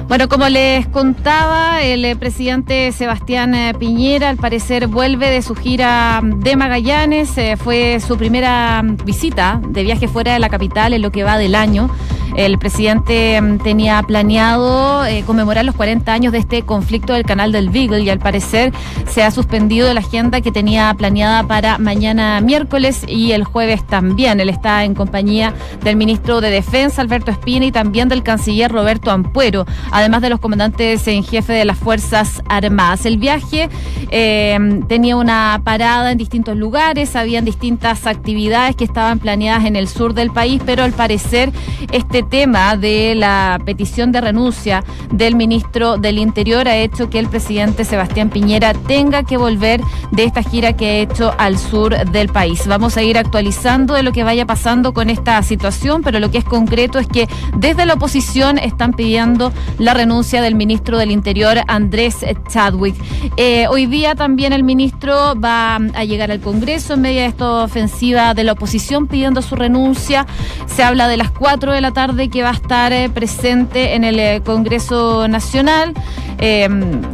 Bueno, 0.06 0.28
como 0.28 0.48
les 0.48 0.86
contaba, 0.88 1.82
el 1.82 2.04
eh, 2.04 2.14
presidente 2.14 2.92
Sebastián 2.92 3.54
eh, 3.54 3.72
Piñera 3.78 4.28
al 4.28 4.36
parecer 4.36 4.86
vuelve 4.86 5.30
de 5.30 5.40
su 5.40 5.54
gira 5.54 6.20
de 6.22 6.56
Magallanes. 6.56 7.36
Eh, 7.38 7.56
fue 7.56 8.00
su 8.00 8.18
primera 8.18 8.82
visita 9.04 9.60
de 9.66 9.82
viaje 9.82 10.06
fuera 10.06 10.34
de 10.34 10.40
la 10.40 10.50
capital 10.50 10.92
en 10.92 11.00
lo 11.00 11.10
que 11.10 11.24
va 11.24 11.38
del 11.38 11.54
año. 11.54 11.88
El 12.36 12.58
presidente 12.58 13.40
mm, 13.40 13.58
tenía 13.58 14.02
planeado 14.02 15.02
conmemorar 15.26 15.64
los 15.64 15.74
40 15.74 16.12
años 16.12 16.32
de 16.32 16.38
este 16.38 16.62
conflicto 16.62 17.12
del 17.12 17.24
canal 17.24 17.52
del 17.52 17.70
Beagle 17.70 18.00
y 18.00 18.10
al 18.10 18.18
parecer 18.18 18.72
se 19.08 19.22
ha 19.22 19.30
suspendido 19.30 19.92
la 19.92 20.00
agenda 20.00 20.40
que 20.40 20.50
tenía 20.50 20.92
planeada 20.94 21.42
para 21.44 21.78
mañana 21.78 22.40
miércoles 22.40 23.04
y 23.06 23.32
el 23.32 23.44
jueves 23.44 23.86
también. 23.86 24.40
Él 24.40 24.48
está 24.48 24.84
en 24.84 24.94
compañía 24.94 25.54
del 25.82 25.96
ministro 25.96 26.40
de 26.40 26.50
Defensa, 26.50 27.02
Alberto 27.02 27.30
Espina, 27.30 27.66
y 27.66 27.72
también 27.72 28.08
del 28.08 28.22
canciller 28.22 28.70
Roberto 28.70 29.10
Ampuero 29.10 29.66
además 29.90 30.22
de 30.22 30.30
los 30.30 30.40
comandantes 30.40 31.06
en 31.08 31.22
jefe 31.22 31.52
de 31.52 31.64
las 31.64 31.78
Fuerzas 31.78 32.42
Armadas. 32.48 33.06
El 33.06 33.18
viaje 33.18 33.68
eh, 34.10 34.80
tenía 34.88 35.16
una 35.16 35.60
parada 35.64 36.12
en 36.12 36.18
distintos 36.18 36.56
lugares, 36.56 37.16
habían 37.16 37.44
distintas 37.44 38.06
actividades 38.06 38.76
que 38.76 38.84
estaban 38.84 39.18
planeadas 39.18 39.64
en 39.64 39.76
el 39.76 39.88
sur 39.88 40.14
del 40.14 40.30
país, 40.30 40.60
pero 40.64 40.82
al 40.82 40.92
parecer 40.92 41.52
este 41.92 42.13
tema 42.22 42.76
de 42.76 43.14
la 43.14 43.60
petición 43.64 44.12
de 44.12 44.20
renuncia 44.20 44.84
del 45.10 45.34
ministro 45.34 45.98
del 45.98 46.18
Interior 46.18 46.68
ha 46.68 46.76
hecho 46.76 47.10
que 47.10 47.18
el 47.18 47.28
presidente 47.28 47.84
Sebastián 47.84 48.30
Piñera 48.30 48.72
tenga 48.72 49.24
que 49.24 49.36
volver 49.36 49.80
de 50.12 50.24
esta 50.24 50.42
gira 50.42 50.74
que 50.74 50.86
ha 50.86 50.96
hecho 50.98 51.34
al 51.38 51.58
sur 51.58 51.96
del 52.10 52.28
país. 52.28 52.66
Vamos 52.66 52.96
a 52.96 53.02
ir 53.02 53.18
actualizando 53.18 53.94
de 53.94 54.02
lo 54.02 54.12
que 54.12 54.24
vaya 54.24 54.46
pasando 54.46 54.94
con 54.94 55.10
esta 55.10 55.42
situación, 55.42 56.02
pero 56.02 56.20
lo 56.20 56.30
que 56.30 56.38
es 56.38 56.44
concreto 56.44 56.98
es 56.98 57.08
que 57.08 57.28
desde 57.56 57.86
la 57.86 57.94
oposición 57.94 58.58
están 58.58 58.92
pidiendo 58.92 59.52
la 59.78 59.94
renuncia 59.94 60.40
del 60.42 60.54
ministro 60.54 60.98
del 60.98 61.10
Interior, 61.10 61.58
Andrés 61.66 62.24
Chadwick. 62.48 62.94
Eh, 63.36 63.66
hoy 63.68 63.86
día 63.86 64.14
también 64.14 64.52
el 64.52 64.62
ministro 64.62 65.34
va 65.38 65.76
a 65.76 66.04
llegar 66.04 66.30
al 66.30 66.40
Congreso 66.40 66.94
en 66.94 67.00
medio 67.00 67.20
de 67.20 67.26
esta 67.26 67.64
ofensiva 67.64 68.34
de 68.34 68.44
la 68.44 68.52
oposición 68.52 69.08
pidiendo 69.08 69.42
su 69.42 69.56
renuncia. 69.56 70.26
Se 70.66 70.82
habla 70.82 71.08
de 71.08 71.16
las 71.16 71.30
4 71.30 71.72
de 71.72 71.80
la 71.80 71.90
tarde 71.90 72.03
que 72.04 72.42
va 72.42 72.50
a 72.50 72.52
estar 72.52 72.92
eh, 72.92 73.08
presente 73.08 73.94
en 73.94 74.04
el 74.04 74.20
eh, 74.20 74.42
Congreso 74.44 75.26
Nacional. 75.26 75.94
eh, 76.38 76.68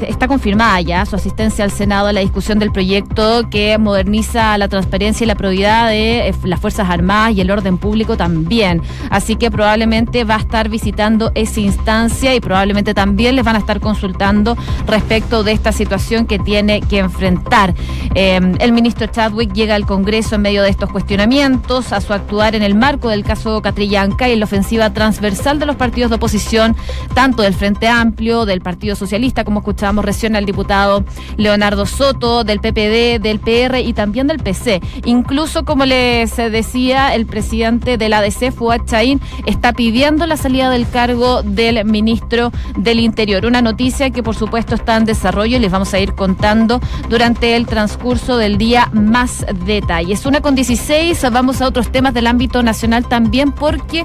está 0.09 0.27
confirmada 0.27 0.81
ya 0.81 1.07
su 1.07 1.15
asistencia 1.15 1.65
al 1.65 1.71
Senado 1.71 2.09
a 2.09 2.13
la 2.13 2.21
discusión 2.21 2.59
del 2.59 2.73
proyecto 2.73 3.49
que 3.51 3.79
moderniza 3.79 4.59
la 4.59 4.67
transparencia 4.67 5.25
y 5.25 5.29
la 5.29 5.37
probidad 5.37 5.91
de 5.91 6.35
las 6.43 6.59
Fuerzas 6.59 6.89
Armadas 6.91 7.35
y 7.37 7.41
el 7.41 7.51
orden 7.53 7.79
público 7.79 8.17
también. 8.17 8.83
Así 9.11 9.37
que 9.37 9.51
probablemente 9.51 10.25
va 10.25 10.37
a 10.37 10.39
estar 10.41 10.69
visitando 10.69 11.31
esa 11.37 11.61
instancia 11.61 12.35
y 12.35 12.41
probablemente 12.41 12.93
también 12.93 13.37
les 13.37 13.45
van 13.45 13.55
a 13.55 13.61
estar 13.61 13.79
consultando 13.79 14.57
respecto 14.87 15.45
de 15.45 15.53
esta 15.53 15.71
situación 15.71 16.27
que 16.27 16.41
tiene 16.41 16.81
que 16.81 16.99
enfrentar. 16.99 17.75
El 18.15 18.73
ministro 18.73 19.07
Chadwick 19.07 19.53
llega 19.53 19.77
al 19.77 19.87
Congreso 19.87 20.35
en 20.35 20.43
medio 20.43 20.63
de 20.63 20.71
estos 20.71 20.91
cuestionamientos 20.91 21.93
a 21.93 22.01
su 22.01 22.13
actuar 22.13 22.57
en 22.57 22.63
el 22.63 22.75
marco 22.75 23.09
del 23.11 23.23
caso 23.23 23.63
Catrillanca 23.63 24.29
y 24.29 24.33
en 24.33 24.41
la 24.41 24.47
ofensiva 24.47 24.80
transversal 24.89 25.59
de 25.59 25.67
los 25.67 25.77
partidos 25.77 26.09
de 26.09 26.17
oposición, 26.17 26.75
tanto 27.13 27.43
del 27.43 27.53
Frente 27.53 27.89
Amplio, 27.89 28.47
del 28.47 28.63
Partido 28.63 28.97
Socialista, 28.97 29.45
como 29.45 29.61
escuchábamos 29.61 30.03
recién 30.05 30.35
al 30.37 30.47
diputado 30.47 31.05
Leonardo 31.37 31.85
Soto, 31.85 32.43
del 32.45 32.61
PPD, 32.61 33.21
del 33.21 33.41
PR 33.41 33.81
y 33.81 33.93
también 33.93 34.27
del 34.27 34.39
PC. 34.39 34.81
Incluso, 35.05 35.65
como 35.65 35.85
les 35.85 36.35
decía, 36.37 37.15
el 37.15 37.27
presidente 37.27 37.99
de 37.99 38.09
la 38.09 38.19
ADC, 38.19 38.53
Fuad 38.53 38.87
Chaín, 38.87 39.21
está 39.45 39.75
pidiendo 39.75 40.27
la 40.27 40.39
salida 40.39 40.71
del 40.71 40.89
cargo 40.89 41.43
del 41.43 41.85
ministro 41.85 42.53
del 42.79 43.01
Interior. 43.01 43.45
Una 43.45 43.61
noticia 43.61 44.11
que, 44.11 44.23
por 44.23 44.37
supuesto, 44.37 44.75
está 44.75 44.97
en 44.97 45.05
desarrollo 45.05 45.57
y 45.57 45.61
les 45.61 45.71
vamos 45.71 45.93
a 45.93 45.99
ir 45.99 46.15
contando 46.15 46.81
durante 47.09 47.57
el 47.57 47.67
transcurso 47.67 48.37
del 48.37 48.57
día 48.57 48.89
más 48.93 49.45
detalles. 49.67 50.25
Una 50.27 50.41
con 50.41 50.55
16, 50.55 51.27
vamos 51.33 51.61
a 51.61 51.67
otros 51.67 51.91
temas 51.91 52.15
del 52.15 52.27
ámbito 52.27 52.63
nacional 52.63 53.07
también, 53.07 53.53
porque 53.53 54.05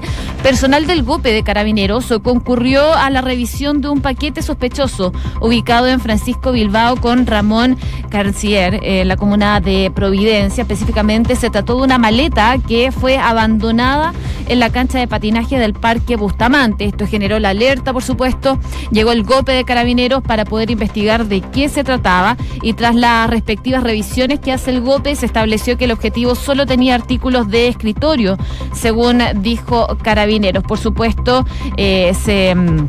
personal 0.66 0.88
del 0.88 1.04
GOPE 1.04 1.30
de 1.30 1.44
Carabineros 1.44 2.12
concurrió 2.24 2.92
a 2.92 3.08
la 3.08 3.20
revisión 3.20 3.80
de 3.80 3.88
un 3.88 4.00
paquete 4.00 4.42
sospechoso 4.42 5.12
ubicado 5.40 5.86
en 5.86 6.00
Francisco 6.00 6.50
Bilbao 6.50 6.96
con 6.96 7.24
Ramón 7.24 7.76
Carcier, 8.10 8.80
en 8.82 9.06
la 9.06 9.16
comuna 9.16 9.60
de 9.60 9.92
Providencia. 9.94 10.62
Específicamente 10.62 11.36
se 11.36 11.50
trató 11.50 11.76
de 11.76 11.82
una 11.84 11.98
maleta 11.98 12.56
que 12.66 12.90
fue 12.90 13.16
abandonada 13.16 14.12
en 14.48 14.58
la 14.58 14.70
cancha 14.70 14.98
de 14.98 15.06
patinaje 15.06 15.56
del 15.56 15.72
Parque 15.72 16.16
Bustamante. 16.16 16.84
Esto 16.84 17.06
generó 17.06 17.38
la 17.38 17.50
alerta, 17.50 17.92
por 17.92 18.02
supuesto. 18.02 18.58
Llegó 18.90 19.12
el 19.12 19.22
GOPE 19.22 19.52
de 19.52 19.64
Carabineros 19.64 20.24
para 20.24 20.44
poder 20.44 20.72
investigar 20.72 21.26
de 21.26 21.42
qué 21.42 21.68
se 21.68 21.84
trataba 21.84 22.36
y 22.62 22.72
tras 22.72 22.96
las 22.96 23.30
respectivas 23.30 23.84
revisiones 23.84 24.40
que 24.40 24.52
hace 24.52 24.72
el 24.72 24.80
GOPE 24.80 25.14
se 25.14 25.26
estableció 25.26 25.78
que 25.78 25.84
el 25.84 25.92
objetivo 25.92 26.34
solo 26.34 26.66
tenía 26.66 26.96
artículos 26.96 27.48
de 27.48 27.68
escritorio, 27.68 28.36
según 28.72 29.22
dijo 29.36 29.96
Carabineros. 30.02 30.55
Por 30.62 30.78
supuesto, 30.78 31.44
eh, 31.76 32.14
se... 32.14 32.54
Mm, 32.54 32.86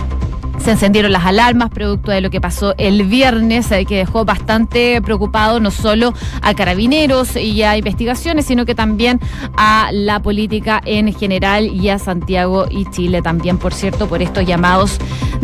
se 0.59 0.71
encendieron 0.71 1.11
las 1.11 1.25
alarmas 1.25 1.69
producto 1.69 2.11
de 2.11 2.21
lo 2.21 2.29
que 2.29 2.41
pasó 2.41 2.73
el 2.77 3.03
viernes, 3.03 3.71
eh, 3.71 3.85
que 3.85 3.97
dejó 3.97 4.25
bastante 4.25 5.01
preocupado 5.01 5.59
no 5.59 5.71
solo 5.71 6.13
a 6.41 6.53
carabineros 6.53 7.35
y 7.35 7.61
a 7.63 7.77
investigaciones, 7.77 8.45
sino 8.45 8.65
que 8.65 8.75
también 8.75 9.19
a 9.55 9.89
la 9.91 10.21
política 10.21 10.81
en 10.85 11.13
general 11.13 11.67
y 11.67 11.89
a 11.89 11.99
Santiago 11.99 12.65
y 12.69 12.85
Chile 12.89 13.21
también, 13.21 13.57
por 13.57 13.73
cierto, 13.73 14.07
por 14.07 14.21
estos 14.21 14.45
llamados 14.45 14.97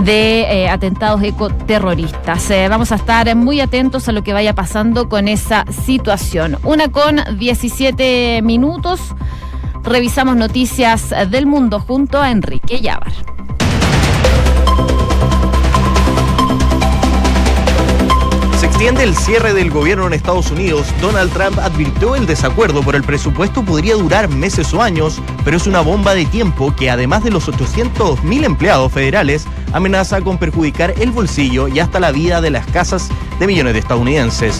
de 0.03 0.41
eh, 0.41 0.69
atentados 0.69 1.21
ecoterroristas. 1.23 2.49
Eh, 2.51 2.67
vamos 2.67 2.91
a 2.91 2.95
estar 2.95 3.33
muy 3.35 3.61
atentos 3.61 4.09
a 4.09 4.11
lo 4.11 4.23
que 4.23 4.33
vaya 4.33 4.53
pasando 4.55 5.09
con 5.09 5.27
esa 5.27 5.65
situación. 5.85 6.57
Una 6.63 6.89
con 6.89 7.21
17 7.37 8.41
minutos. 8.41 8.99
Revisamos 9.83 10.35
noticias 10.35 11.13
del 11.29 11.45
mundo 11.45 11.79
junto 11.79 12.21
a 12.21 12.31
Enrique 12.31 12.79
Llávar. 12.81 13.13
extiende 18.83 19.03
el 19.03 19.15
cierre 19.15 19.53
del 19.53 19.69
gobierno 19.69 20.07
en 20.07 20.13
Estados 20.13 20.51
Unidos, 20.51 20.87
Donald 20.99 21.31
Trump 21.31 21.57
advirtió 21.59 22.15
el 22.15 22.25
desacuerdo 22.25 22.81
por 22.81 22.95
el 22.95 23.03
presupuesto 23.03 23.63
podría 23.63 23.95
durar 23.95 24.27
meses 24.27 24.73
o 24.73 24.81
años, 24.81 25.21
pero 25.45 25.55
es 25.55 25.67
una 25.67 25.79
bomba 25.79 26.13
de 26.13 26.25
tiempo 26.25 26.75
que 26.75 26.89
además 26.89 27.23
de 27.23 27.31
los 27.31 27.47
800.000 27.47 28.43
empleados 28.43 28.91
federales, 28.91 29.45
amenaza 29.71 30.19
con 30.19 30.37
perjudicar 30.37 30.93
el 30.99 31.11
bolsillo 31.11 31.69
y 31.69 31.79
hasta 31.79 32.01
la 32.01 32.11
vida 32.11 32.41
de 32.41 32.49
las 32.49 32.65
casas 32.67 33.09
de 33.39 33.47
millones 33.47 33.71
de 33.71 33.79
estadounidenses. 33.79 34.59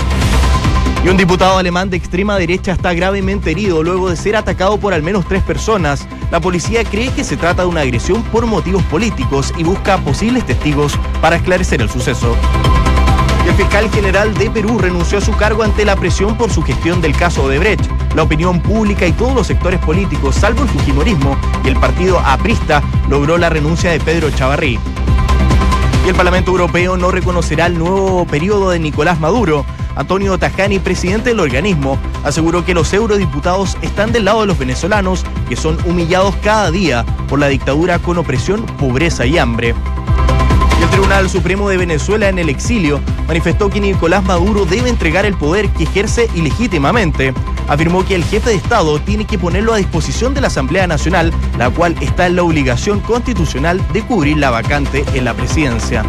Y 1.03 1.09
un 1.09 1.17
diputado 1.17 1.57
alemán 1.57 1.89
de 1.89 1.97
extrema 1.97 2.37
derecha 2.37 2.71
está 2.71 2.93
gravemente 2.93 3.51
herido 3.51 3.83
luego 3.83 4.09
de 4.09 4.15
ser 4.15 4.37
atacado 4.37 4.77
por 4.77 4.93
al 4.93 5.03
menos 5.03 5.25
tres 5.27 5.43
personas. 5.43 6.07
La 6.31 6.39
policía 6.39 6.85
cree 6.85 7.11
que 7.11 7.25
se 7.25 7.35
trata 7.35 7.63
de 7.63 7.67
una 7.67 7.81
agresión 7.81 8.23
por 8.23 8.45
motivos 8.45 8.81
políticos 8.83 9.53
y 9.57 9.65
busca 9.65 9.97
posibles 9.97 10.45
testigos 10.45 10.97
para 11.21 11.35
esclarecer 11.35 11.81
el 11.81 11.89
suceso. 11.89 12.37
El 13.45 13.53
fiscal 13.55 13.91
general 13.91 14.33
de 14.35 14.49
Perú 14.49 14.79
renunció 14.79 15.17
a 15.17 15.21
su 15.21 15.33
cargo 15.33 15.63
ante 15.63 15.83
la 15.83 15.97
presión 15.97 16.37
por 16.37 16.49
su 16.49 16.61
gestión 16.61 17.01
del 17.01 17.17
caso 17.17 17.49
de 17.49 17.59
Brecht. 17.59 17.85
La 18.15 18.23
opinión 18.23 18.61
pública 18.61 19.05
y 19.05 19.11
todos 19.11 19.35
los 19.35 19.47
sectores 19.47 19.81
políticos, 19.81 20.35
salvo 20.35 20.63
el 20.63 20.69
Fujimorismo 20.69 21.35
y 21.65 21.67
el 21.67 21.75
partido 21.75 22.19
aprista, 22.19 22.81
logró 23.09 23.37
la 23.37 23.49
renuncia 23.49 23.91
de 23.91 23.99
Pedro 23.99 24.31
Chavarrí. 24.31 24.79
Y 26.05 26.09
el 26.09 26.15
Parlamento 26.15 26.51
Europeo 26.51 26.95
no 26.95 27.11
reconocerá 27.11 27.65
el 27.65 27.77
nuevo 27.77 28.25
periodo 28.25 28.69
de 28.69 28.79
Nicolás 28.79 29.19
Maduro. 29.19 29.65
Antonio 29.95 30.37
Tajani, 30.37 30.79
presidente 30.79 31.29
del 31.29 31.39
organismo, 31.39 31.97
aseguró 32.23 32.65
que 32.65 32.73
los 32.73 32.91
eurodiputados 32.93 33.77
están 33.81 34.11
del 34.11 34.25
lado 34.25 34.41
de 34.41 34.47
los 34.47 34.57
venezolanos, 34.57 35.25
que 35.47 35.55
son 35.55 35.77
humillados 35.85 36.35
cada 36.43 36.71
día 36.71 37.05
por 37.27 37.39
la 37.39 37.47
dictadura 37.47 37.99
con 37.99 38.17
opresión, 38.17 38.65
pobreza 38.77 39.25
y 39.25 39.37
hambre. 39.37 39.75
El 40.81 40.89
Tribunal 40.89 41.29
Supremo 41.29 41.69
de 41.69 41.77
Venezuela 41.77 42.27
en 42.27 42.39
el 42.39 42.49
exilio 42.49 42.99
manifestó 43.27 43.69
que 43.69 43.79
Nicolás 43.79 44.23
Maduro 44.23 44.65
debe 44.65 44.89
entregar 44.89 45.25
el 45.25 45.33
poder 45.35 45.69
que 45.69 45.83
ejerce 45.83 46.29
ilegítimamente. 46.35 47.33
Afirmó 47.69 48.03
que 48.03 48.15
el 48.15 48.23
jefe 48.25 48.49
de 48.49 48.57
Estado 48.57 48.99
tiene 48.99 49.25
que 49.25 49.39
ponerlo 49.39 49.73
a 49.73 49.77
disposición 49.77 50.33
de 50.33 50.41
la 50.41 50.47
Asamblea 50.47 50.85
Nacional, 50.85 51.31
la 51.57 51.69
cual 51.69 51.95
está 52.01 52.27
en 52.27 52.35
la 52.35 52.43
obligación 52.43 52.99
constitucional 52.99 53.81
de 53.93 54.01
cubrir 54.01 54.37
la 54.37 54.49
vacante 54.49 55.05
en 55.13 55.23
la 55.23 55.33
presidencia. 55.33 56.03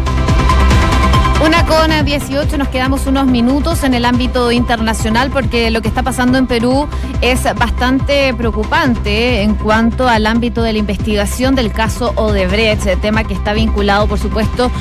Una 1.43 1.65
con 1.65 2.05
18, 2.05 2.57
nos 2.57 2.69
quedamos 2.69 3.05
unos 3.07 3.27
minutos 3.27 3.83
en 3.83 3.93
el 3.93 4.05
ámbito 4.05 4.51
internacional 4.51 5.29
porque 5.31 5.69
lo 5.69 5.81
que 5.81 5.89
está 5.89 6.01
pasando 6.01 6.37
en 6.37 6.47
Perú 6.47 6.87
es 7.21 7.43
bastante 7.55 8.33
preocupante 8.33 9.41
en 9.41 9.55
cuanto 9.55 10.07
al 10.07 10.27
ámbito 10.27 10.63
de 10.63 10.71
la 10.71 10.79
investigación 10.79 11.53
del 11.53 11.71
caso 11.73 12.13
Odebrecht, 12.15 12.99
tema 13.01 13.25
que 13.25 13.33
está 13.33 13.53
vinculado, 13.53 14.07
por 14.07 14.17
supuesto, 14.17 14.71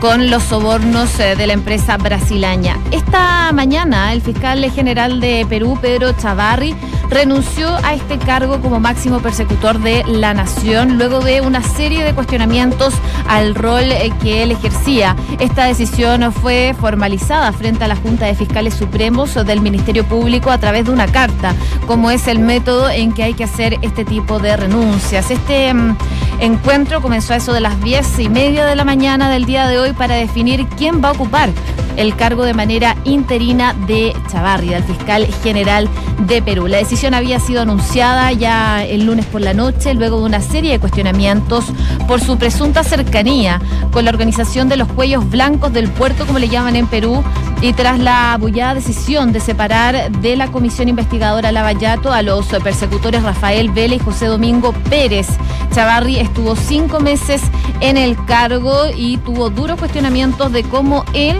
con 0.00 0.30
los 0.30 0.44
sobornos 0.44 1.18
eh, 1.18 1.34
de 1.34 1.46
la 1.46 1.52
empresa 1.52 1.96
brasileña. 1.96 2.78
Esta 2.92 3.50
mañana, 3.52 4.12
el 4.12 4.22
fiscal 4.22 4.64
general 4.70 5.20
de 5.20 5.44
Perú, 5.48 5.78
Pedro 5.82 6.12
Chavarri, 6.12 6.76
renunció 7.10 7.74
a 7.82 7.94
este 7.94 8.18
cargo 8.18 8.60
como 8.60 8.80
máximo 8.80 9.20
persecutor 9.20 9.78
de 9.80 10.04
la 10.06 10.34
nación 10.34 10.98
luego 10.98 11.20
de 11.20 11.40
una 11.40 11.62
serie 11.62 12.04
de 12.04 12.14
cuestionamientos 12.14 12.94
al 13.28 13.54
rol 13.54 13.84
eh, 13.84 14.12
que 14.22 14.42
él 14.42 14.52
ejercía. 14.52 15.16
Esta 15.38 15.66
decisión 15.66 16.32
fue 16.32 16.74
formalizada 16.78 17.52
frente 17.52 17.84
a 17.84 17.88
la 17.88 17.96
Junta 17.96 18.26
de 18.26 18.34
Fiscales 18.34 18.74
Supremos 18.74 19.34
del 19.34 19.60
Ministerio 19.60 20.04
Público 20.04 20.50
a 20.50 20.58
través 20.58 20.86
de 20.86 20.92
una 20.92 21.06
carta, 21.06 21.54
como 21.86 22.10
es 22.10 22.26
el 22.28 22.38
método 22.38 22.90
en 22.90 23.12
que 23.12 23.22
hay 23.22 23.34
que 23.34 23.44
hacer 23.44 23.78
este 23.82 24.04
tipo 24.04 24.38
de 24.38 24.56
renuncias. 24.56 25.30
Este 25.30 25.72
mm, 25.72 25.96
encuentro 26.40 27.00
comenzó 27.00 27.32
a 27.32 27.36
eso 27.36 27.52
de 27.52 27.60
las 27.60 27.80
diez 27.82 28.18
y 28.18 28.28
media 28.28 28.66
de 28.66 28.76
la 28.76 28.84
mañana 28.84 29.30
del 29.30 29.44
día 29.44 29.66
de 29.68 29.78
hoy 29.78 29.92
para 29.92 30.14
definir 30.14 30.66
quién 30.76 31.02
va 31.02 31.10
a 31.10 31.12
ocupar 31.12 31.50
el 31.96 32.16
cargo 32.16 32.44
de 32.44 32.54
manera 32.54 32.96
interina 33.04 33.74
de 33.86 34.12
Chavarri, 34.30 34.68
del 34.68 34.82
fiscal 34.84 35.26
general 35.42 35.88
de 36.26 36.42
Perú. 36.42 36.66
La 36.66 36.78
decisión 36.78 37.14
había 37.14 37.40
sido 37.40 37.62
anunciada 37.62 38.32
ya 38.32 38.84
el 38.84 39.04
lunes 39.06 39.26
por 39.26 39.40
la 39.40 39.54
noche, 39.54 39.94
luego 39.94 40.20
de 40.20 40.26
una 40.26 40.40
serie 40.40 40.72
de 40.72 40.78
cuestionamientos 40.78 41.66
por 42.06 42.20
su 42.20 42.36
presunta 42.38 42.84
cercanía 42.84 43.60
con 43.92 44.04
la 44.04 44.10
organización 44.10 44.68
de 44.68 44.76
los 44.76 44.88
cuellos 44.88 45.28
blancos 45.28 45.72
del 45.72 45.88
puerto, 45.90 46.26
como 46.26 46.38
le 46.38 46.48
llaman 46.48 46.76
en 46.76 46.86
Perú, 46.86 47.22
y 47.60 47.72
tras 47.72 47.98
la 47.98 48.34
abullada 48.34 48.74
decisión 48.74 49.32
de 49.32 49.40
separar 49.40 50.10
de 50.10 50.36
la 50.36 50.48
comisión 50.48 50.88
investigadora 50.88 51.52
Lavallato 51.52 52.12
a 52.12 52.22
los 52.22 52.46
persecutores 52.46 53.22
Rafael 53.22 53.70
Vélez 53.70 54.00
y 54.00 54.04
José 54.04 54.26
Domingo 54.26 54.72
Pérez. 54.90 55.28
Chavarri 55.72 56.18
estuvo 56.18 56.56
cinco 56.56 57.00
meses 57.00 57.42
en 57.80 57.96
el 57.96 58.22
cargo 58.26 58.86
y 58.94 59.16
tuvo 59.18 59.50
duros 59.50 59.78
cuestionamientos 59.78 60.52
de 60.52 60.62
cómo 60.64 61.04
él 61.14 61.36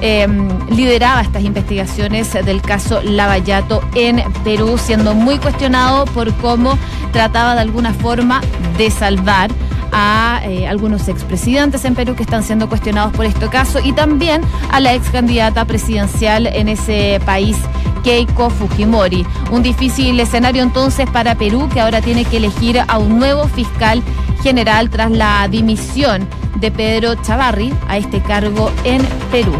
Em, 0.00 0.48
lideraba 0.70 1.22
estas 1.22 1.42
investigaciones 1.42 2.32
del 2.32 2.62
caso 2.62 3.00
Lavallato 3.02 3.82
en 3.94 4.22
Perú, 4.44 4.78
siendo 4.78 5.14
muy 5.14 5.38
cuestionado 5.38 6.04
por 6.06 6.32
cómo 6.34 6.78
trataba 7.12 7.54
de 7.54 7.62
alguna 7.62 7.92
forma 7.92 8.40
de 8.76 8.90
salvar 8.90 9.50
a 10.00 10.40
eh, 10.44 10.68
algunos 10.68 11.08
expresidentes 11.08 11.84
en 11.84 11.96
Perú 11.96 12.14
que 12.14 12.22
están 12.22 12.44
siendo 12.44 12.68
cuestionados 12.68 13.12
por 13.12 13.26
este 13.26 13.48
caso 13.48 13.80
y 13.82 13.92
también 13.92 14.42
a 14.70 14.78
la 14.78 14.94
ex 14.94 15.10
candidata 15.10 15.64
presidencial 15.64 16.46
en 16.46 16.68
ese 16.68 17.20
país, 17.26 17.56
Keiko 18.04 18.48
Fujimori. 18.48 19.26
Un 19.50 19.64
difícil 19.64 20.20
escenario 20.20 20.62
entonces 20.62 21.10
para 21.10 21.34
Perú 21.34 21.68
que 21.72 21.80
ahora 21.80 22.00
tiene 22.00 22.24
que 22.24 22.36
elegir 22.36 22.80
a 22.86 22.98
un 22.98 23.18
nuevo 23.18 23.48
fiscal 23.48 24.00
general 24.40 24.88
tras 24.88 25.10
la 25.10 25.48
dimisión 25.48 26.28
de 26.60 26.70
Pedro 26.70 27.16
Chavarri 27.16 27.74
a 27.88 27.98
este 27.98 28.20
cargo 28.20 28.70
en 28.84 29.04
Perú. 29.32 29.54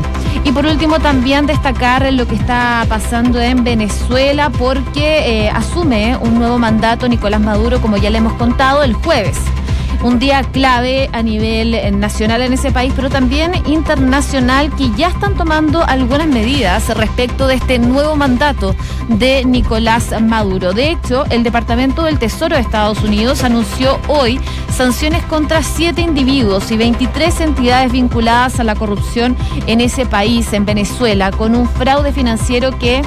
Y 0.45 0.53
por 0.53 0.67
último 0.67 1.01
también 1.01 1.47
destacar 1.47 2.13
lo 2.13 2.29
que 2.29 2.37
está 2.37 2.87
pasando 2.89 3.41
en 3.41 3.65
Venezuela 3.65 4.51
porque 4.51 5.47
eh, 5.47 5.51
asume 5.51 6.17
un 6.17 6.39
nuevo 6.39 6.61
mandato 6.61 7.09
Nicolás 7.09 7.41
Maduro, 7.41 7.81
como 7.81 7.97
ya 7.97 8.09
le 8.09 8.19
hemos 8.19 8.35
contado, 8.35 8.85
el 8.85 8.95
jueves 8.95 9.37
un 10.03 10.19
día 10.19 10.43
clave 10.43 11.09
a 11.13 11.23
nivel 11.23 11.75
eh, 11.75 11.91
nacional 11.91 12.43
en 12.43 12.53
ese 12.53 12.71
país, 12.71 12.93
pero 12.95 13.11
también 13.11 13.53
internacional, 13.67 14.75
que 14.77 14.91
ya 14.97 15.09
están 15.09 15.35
tomando 15.35 15.83
algunas 15.85 16.29
medidas 16.29 16.89
respecto 16.97 17.47
de 17.47 17.55
este 17.55 17.79
nuevo 17.79 18.17
mandato 18.17 18.75
de 19.09 19.45
Nicolás 19.45 20.15
Maduro. 20.23 20.73
De 20.73 20.91
hecho, 20.91 21.25
el 21.31 21.43
Departamento 21.43 22.05
del 22.05 22.19
Tesoro 22.19 22.57
de 22.57 22.63
Estados 22.63 23.03
Unidos 23.03 23.45
anunció 23.45 23.99
hoy 24.09 24.41
sanciones 24.75 25.25
contra 25.25 25.63
siete 25.63 26.01
individuos 26.01 26.71
y 26.71 26.77
23 26.77 27.41
entidades 27.41 27.93
vinculadas 27.93 28.61
a 28.61 28.65
la 28.65 28.75
corrupción 28.75 29.37
en 29.67 29.81
ese 29.81 30.07
país, 30.07 30.53
en 30.53 30.65
Venezuela, 30.65 31.31
con 31.31 31.57
un 31.57 31.69
fraude 31.69 32.13
financiero 32.13 32.79
que 32.79 33.03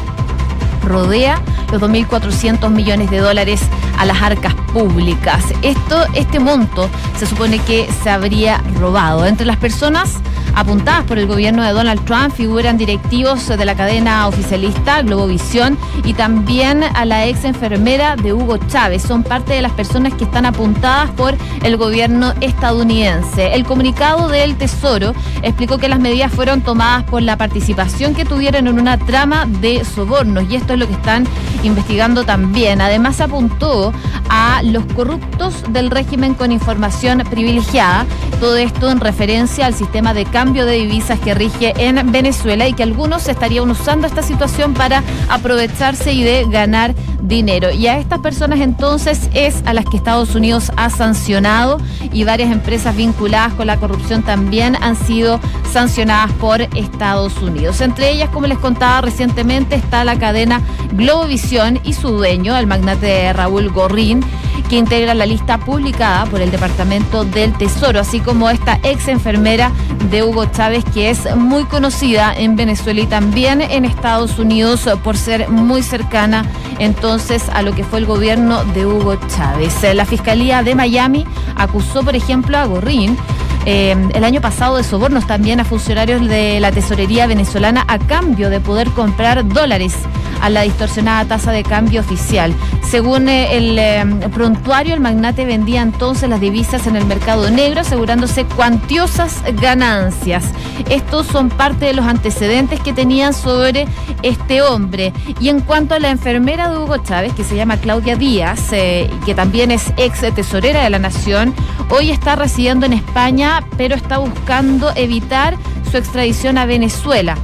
rodea 0.83 1.41
los 1.71 1.81
2.400 1.81 2.69
millones 2.69 3.09
de 3.09 3.19
dólares 3.19 3.61
a 3.97 4.05
las 4.05 4.21
arcas 4.21 4.53
públicas. 4.73 5.43
Esto, 5.61 6.05
este 6.13 6.39
monto 6.39 6.89
se 7.17 7.25
supone 7.25 7.59
que 7.59 7.89
se 8.03 8.09
habría 8.09 8.61
robado. 8.79 9.25
Entre 9.25 9.45
las 9.45 9.57
personas 9.57 10.19
apuntadas 10.55 11.05
por 11.05 11.17
el 11.17 11.27
gobierno 11.27 11.63
de 11.63 11.71
Donald 11.71 12.03
Trump 12.05 12.33
figuran 12.33 12.77
directivos 12.77 13.47
de 13.47 13.65
la 13.65 13.75
cadena 13.75 14.27
oficialista 14.27 15.01
Globovisión 15.01 15.77
y 16.03 16.13
también 16.13 16.83
a 16.83 17.05
la 17.05 17.25
ex 17.25 17.45
enfermera 17.45 18.15
de 18.15 18.33
Hugo 18.33 18.57
Chávez. 18.67 19.01
Son 19.03 19.23
parte 19.23 19.53
de 19.53 19.61
las 19.61 19.71
personas 19.71 20.13
que 20.13 20.23
están 20.23 20.45
apuntadas 20.45 21.09
por 21.11 21.35
el 21.63 21.77
gobierno 21.77 22.33
estadounidense. 22.41 23.53
El 23.53 23.65
comunicado 23.65 24.27
del 24.27 24.55
Tesoro 24.55 25.13
explicó 25.41 25.77
que 25.77 25.89
las 25.89 25.99
medidas 25.99 26.31
fueron 26.31 26.61
tomadas 26.61 27.03
por 27.03 27.21
la 27.21 27.37
participación 27.37 28.13
que 28.13 28.25
tuvieron 28.25 28.67
en 28.67 28.79
una 28.79 28.97
trama 28.97 29.45
de 29.45 29.83
sobornos 29.85 30.45
y 30.49 30.55
esto 30.55 30.73
es 30.73 30.79
lo 30.79 30.87
que 30.87 30.93
están 30.93 31.27
investigando 31.63 32.23
también. 32.23 32.81
Además 32.81 33.21
apuntó 33.21 33.93
a 34.29 34.61
los 34.63 34.85
corruptos 34.95 35.63
del 35.69 35.91
régimen 35.91 36.33
con 36.33 36.51
información 36.51 37.19
privilegiada. 37.29 38.05
Todo 38.39 38.55
esto 38.57 38.89
en 38.89 38.99
referencia 38.99 39.65
al 39.65 39.73
sistema 39.73 40.13
de 40.13 40.25
cambio 40.41 40.65
de 40.65 40.73
divisas 40.73 41.19
que 41.19 41.35
rige 41.35 41.71
en 41.77 42.11
Venezuela 42.11 42.67
y 42.67 42.73
que 42.73 42.81
algunos 42.81 43.27
estarían 43.27 43.69
usando 43.69 44.07
esta 44.07 44.23
situación 44.23 44.73
para 44.73 45.03
aprovecharse 45.29 46.13
y 46.13 46.23
de 46.23 46.47
ganar 46.49 46.95
dinero. 47.21 47.69
Y 47.69 47.85
a 47.85 47.99
estas 47.99 48.21
personas 48.21 48.59
entonces 48.59 49.29
es 49.35 49.61
a 49.67 49.73
las 49.75 49.85
que 49.85 49.97
Estados 49.97 50.33
Unidos 50.33 50.71
ha 50.77 50.89
sancionado 50.89 51.77
y 52.11 52.23
varias 52.23 52.51
empresas 52.51 52.95
vinculadas 52.95 53.53
con 53.53 53.67
la 53.67 53.77
corrupción 53.77 54.23
también 54.23 54.75
han 54.81 54.95
sido 54.95 55.39
sancionadas 55.71 56.31
por 56.31 56.61
Estados 56.75 57.37
Unidos. 57.39 57.79
Entre 57.79 58.09
ellas, 58.09 58.31
como 58.31 58.47
les 58.47 58.57
contaba 58.57 59.01
recientemente, 59.01 59.75
está 59.75 60.03
la 60.03 60.17
cadena 60.17 60.59
Globovisión 60.93 61.79
y 61.83 61.93
su 61.93 62.09
dueño, 62.09 62.57
el 62.57 62.65
magnate 62.65 63.31
Raúl 63.31 63.69
Gorrín, 63.69 64.25
que 64.71 64.77
integra 64.77 65.13
la 65.13 65.25
lista 65.25 65.57
publicada 65.57 66.25
por 66.27 66.39
el 66.39 66.49
Departamento 66.49 67.25
del 67.25 67.51
Tesoro, 67.57 67.99
así 67.99 68.21
como 68.21 68.49
esta 68.49 68.79
ex 68.83 69.09
enfermera 69.09 69.69
de 70.09 70.23
Hugo 70.23 70.45
Chávez, 70.45 70.85
que 70.93 71.09
es 71.09 71.35
muy 71.35 71.65
conocida 71.65 72.33
en 72.33 72.55
Venezuela 72.55 73.01
y 73.01 73.05
también 73.05 73.59
en 73.61 73.83
Estados 73.83 74.39
Unidos 74.39 74.87
por 75.03 75.17
ser 75.17 75.49
muy 75.49 75.83
cercana 75.83 76.45
entonces 76.79 77.49
a 77.49 77.63
lo 77.63 77.75
que 77.75 77.83
fue 77.83 77.99
el 77.99 78.05
gobierno 78.05 78.63
de 78.63 78.85
Hugo 78.85 79.17
Chávez. 79.27 79.75
La 79.93 80.05
Fiscalía 80.05 80.63
de 80.63 80.73
Miami 80.73 81.25
acusó, 81.57 82.01
por 82.01 82.15
ejemplo, 82.15 82.57
a 82.57 82.63
Gorrín 82.63 83.17
eh, 83.65 83.93
el 84.13 84.23
año 84.23 84.39
pasado 84.39 84.77
de 84.77 84.85
sobornos 84.85 85.27
también 85.27 85.59
a 85.59 85.65
funcionarios 85.65 86.25
de 86.25 86.61
la 86.61 86.71
tesorería 86.71 87.27
venezolana 87.27 87.83
a 87.89 87.99
cambio 87.99 88.49
de 88.49 88.61
poder 88.61 88.89
comprar 88.91 89.45
dólares 89.45 89.97
a 90.41 90.49
la 90.49 90.61
distorsionada 90.61 91.25
tasa 91.25 91.51
de 91.51 91.63
cambio 91.63 92.01
oficial. 92.01 92.53
Según 92.89 93.29
eh, 93.29 93.55
el 93.55 93.79
eh, 93.79 94.03
prontuario, 94.33 94.93
el 94.93 94.99
magnate 94.99 95.45
vendía 95.45 95.81
entonces 95.81 96.29
las 96.29 96.41
divisas 96.41 96.87
en 96.87 96.95
el 96.95 97.05
mercado 97.05 97.49
negro, 97.49 97.81
asegurándose 97.81 98.45
cuantiosas 98.45 99.43
ganancias. 99.61 100.45
Estos 100.89 101.27
son 101.27 101.49
parte 101.49 101.85
de 101.85 101.93
los 101.93 102.05
antecedentes 102.05 102.79
que 102.79 102.93
tenían 102.93 103.33
sobre 103.33 103.87
este 104.23 104.61
hombre. 104.61 105.13
Y 105.39 105.49
en 105.49 105.61
cuanto 105.61 105.95
a 105.95 105.99
la 105.99 106.09
enfermera 106.09 106.69
de 106.69 106.77
Hugo 106.79 106.97
Chávez, 106.97 107.33
que 107.33 107.43
se 107.43 107.55
llama 107.55 107.77
Claudia 107.77 108.15
Díaz, 108.15 108.73
eh, 108.73 109.09
que 109.25 109.35
también 109.35 109.71
es 109.71 109.93
ex 109.97 110.21
tesorera 110.33 110.83
de 110.83 110.89
la 110.89 110.99
Nación, 110.99 111.53
hoy 111.89 112.11
está 112.11 112.35
residiendo 112.35 112.85
en 112.85 112.93
España, 112.93 113.63
pero 113.77 113.95
está 113.95 114.17
buscando 114.17 114.91
evitar 114.95 115.55
su 115.89 115.97
extradición 115.97 116.57
a 116.57 116.65
Venezuela. 116.65 117.37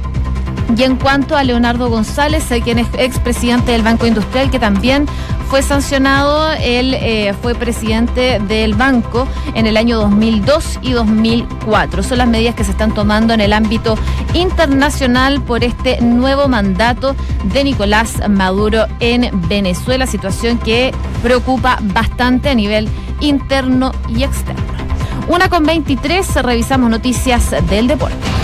Y 0.76 0.82
en 0.82 0.96
cuanto 0.96 1.36
a 1.36 1.44
Leonardo 1.44 1.88
González, 1.88 2.44
quien 2.62 2.78
es 2.78 2.88
expresidente 2.98 3.72
del 3.72 3.82
Banco 3.82 4.06
Industrial, 4.06 4.50
que 4.50 4.58
también 4.58 5.06
fue 5.48 5.62
sancionado, 5.62 6.52
él 6.52 6.94
eh, 6.94 7.34
fue 7.40 7.54
presidente 7.54 8.38
del 8.48 8.74
banco 8.74 9.26
en 9.54 9.66
el 9.66 9.78
año 9.78 9.96
2002 9.96 10.80
y 10.82 10.92
2004. 10.92 12.02
Son 12.02 12.18
las 12.18 12.28
medidas 12.28 12.54
que 12.54 12.64
se 12.64 12.72
están 12.72 12.92
tomando 12.92 13.32
en 13.32 13.40
el 13.40 13.54
ámbito 13.54 13.96
internacional 14.34 15.40
por 15.40 15.64
este 15.64 16.00
nuevo 16.02 16.48
mandato 16.48 17.16
de 17.44 17.64
Nicolás 17.64 18.28
Maduro 18.28 18.86
en 19.00 19.30
Venezuela, 19.48 20.06
situación 20.06 20.58
que 20.58 20.92
preocupa 21.22 21.78
bastante 21.80 22.50
a 22.50 22.54
nivel 22.54 22.88
interno 23.20 23.92
y 24.06 24.24
externo. 24.24 24.62
Una 25.28 25.48
con 25.48 25.64
23, 25.64 26.42
revisamos 26.42 26.90
noticias 26.90 27.54
del 27.68 27.86
deporte. 27.86 28.37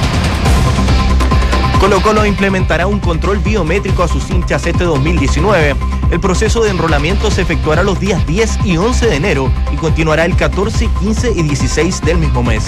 Colo 1.85 2.01
Colo 2.01 2.25
implementará 2.25 2.87
un 2.87 2.99
control 2.99 3.41
biométrico 3.41 4.03
a 4.03 4.09
sus 4.09 4.31
hinchas 4.31 4.65
este 4.65 4.85
2019. 4.85 5.77
El 6.11 6.19
proceso 6.19 6.63
de 6.63 6.71
enrolamiento 6.71 7.31
se 7.31 7.43
efectuará 7.43 7.83
los 7.83 8.01
días 8.01 8.27
10 8.27 8.61
y 8.65 8.79
11 8.79 9.07
de 9.07 9.17
enero 9.17 9.53
y 9.71 9.77
continuará 9.77 10.25
el 10.25 10.35
14, 10.35 10.89
15 10.99 11.33
y 11.33 11.43
16 11.43 12.01
del 12.01 12.17
mismo 12.17 12.43
mes. 12.43 12.65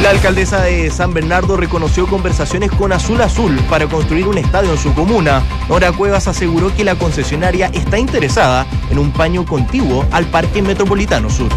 La 0.00 0.10
alcaldesa 0.10 0.60
de 0.62 0.92
San 0.92 1.12
Bernardo 1.12 1.56
reconoció 1.56 2.06
conversaciones 2.06 2.70
con 2.70 2.92
Azul 2.92 3.20
Azul 3.20 3.58
para 3.68 3.88
construir 3.88 4.28
un 4.28 4.38
estadio 4.38 4.70
en 4.70 4.78
su 4.78 4.94
comuna. 4.94 5.42
Nora 5.68 5.90
Cuevas 5.90 6.28
aseguró 6.28 6.72
que 6.72 6.84
la 6.84 6.94
concesionaria 6.94 7.66
está 7.74 7.98
interesada 7.98 8.64
en 8.90 9.00
un 9.00 9.10
paño 9.10 9.44
contiguo 9.44 10.06
al 10.12 10.26
Parque 10.26 10.62
Metropolitano 10.62 11.28
Sur. 11.28 11.50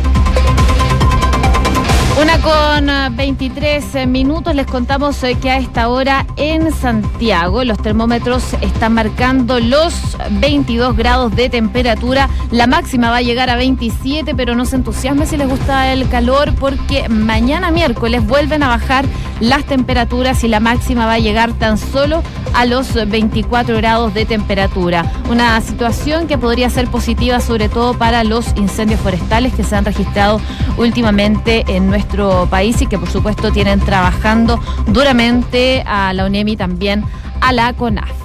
Una 2.21 2.39
con 2.39 3.17
23 3.17 3.61
eh, 3.95 4.01
eh, 4.01 4.07
minutos 4.07 4.55
les 4.55 4.65
contamos 4.65 5.21
eh, 5.23 5.35
que 5.35 5.51
a 5.51 5.57
esta 5.57 5.89
hora 5.89 6.25
en 6.37 6.71
Santiago 6.71 7.65
los 7.65 7.77
termómetros 7.77 8.53
están 8.61 8.93
marcando 8.93 9.59
los 9.59 10.15
22 10.31 10.95
grados 10.95 11.35
de 11.35 11.49
temperatura. 11.49 12.29
La 12.51 12.67
máxima 12.67 13.09
va 13.09 13.17
a 13.17 13.21
llegar 13.21 13.49
a 13.49 13.57
27, 13.57 14.33
pero 14.33 14.55
no 14.55 14.65
se 14.65 14.77
entusiasme 14.77 15.25
si 15.25 15.35
les 15.35 15.49
gusta 15.49 15.91
el 15.91 16.07
calor 16.07 16.55
porque 16.55 17.09
mañana 17.09 17.69
miércoles 17.69 18.25
vuelven 18.25 18.63
a 18.63 18.69
bajar 18.69 19.05
las 19.39 19.65
temperaturas 19.65 20.43
y 20.43 20.47
la 20.47 20.59
máxima 20.59 21.05
va 21.05 21.13
a 21.13 21.19
llegar 21.19 21.53
tan 21.53 21.77
solo 21.77 22.23
a 22.53 22.65
los 22.65 22.93
24 22.93 23.77
grados 23.77 24.13
de 24.13 24.25
temperatura. 24.25 25.11
Una 25.29 25.59
situación 25.61 26.27
que 26.27 26.37
podría 26.37 26.69
ser 26.69 26.87
positiva 26.87 27.39
sobre 27.39 27.69
todo 27.69 27.93
para 27.93 28.23
los 28.23 28.47
incendios 28.55 28.99
forestales 28.99 29.53
que 29.53 29.63
se 29.63 29.75
han 29.75 29.85
registrado 29.85 30.39
últimamente 30.77 31.65
en 31.67 31.87
nuestro 31.87 32.47
país 32.49 32.81
y 32.81 32.87
que 32.87 32.97
por 32.97 33.09
supuesto 33.09 33.51
tienen 33.51 33.79
trabajando 33.79 34.59
duramente 34.87 35.83
a 35.85 36.13
la 36.13 36.25
UNEMI 36.25 36.55
también 36.55 37.03
a 37.41 37.51
la 37.51 37.73
CONAF. 37.73 38.24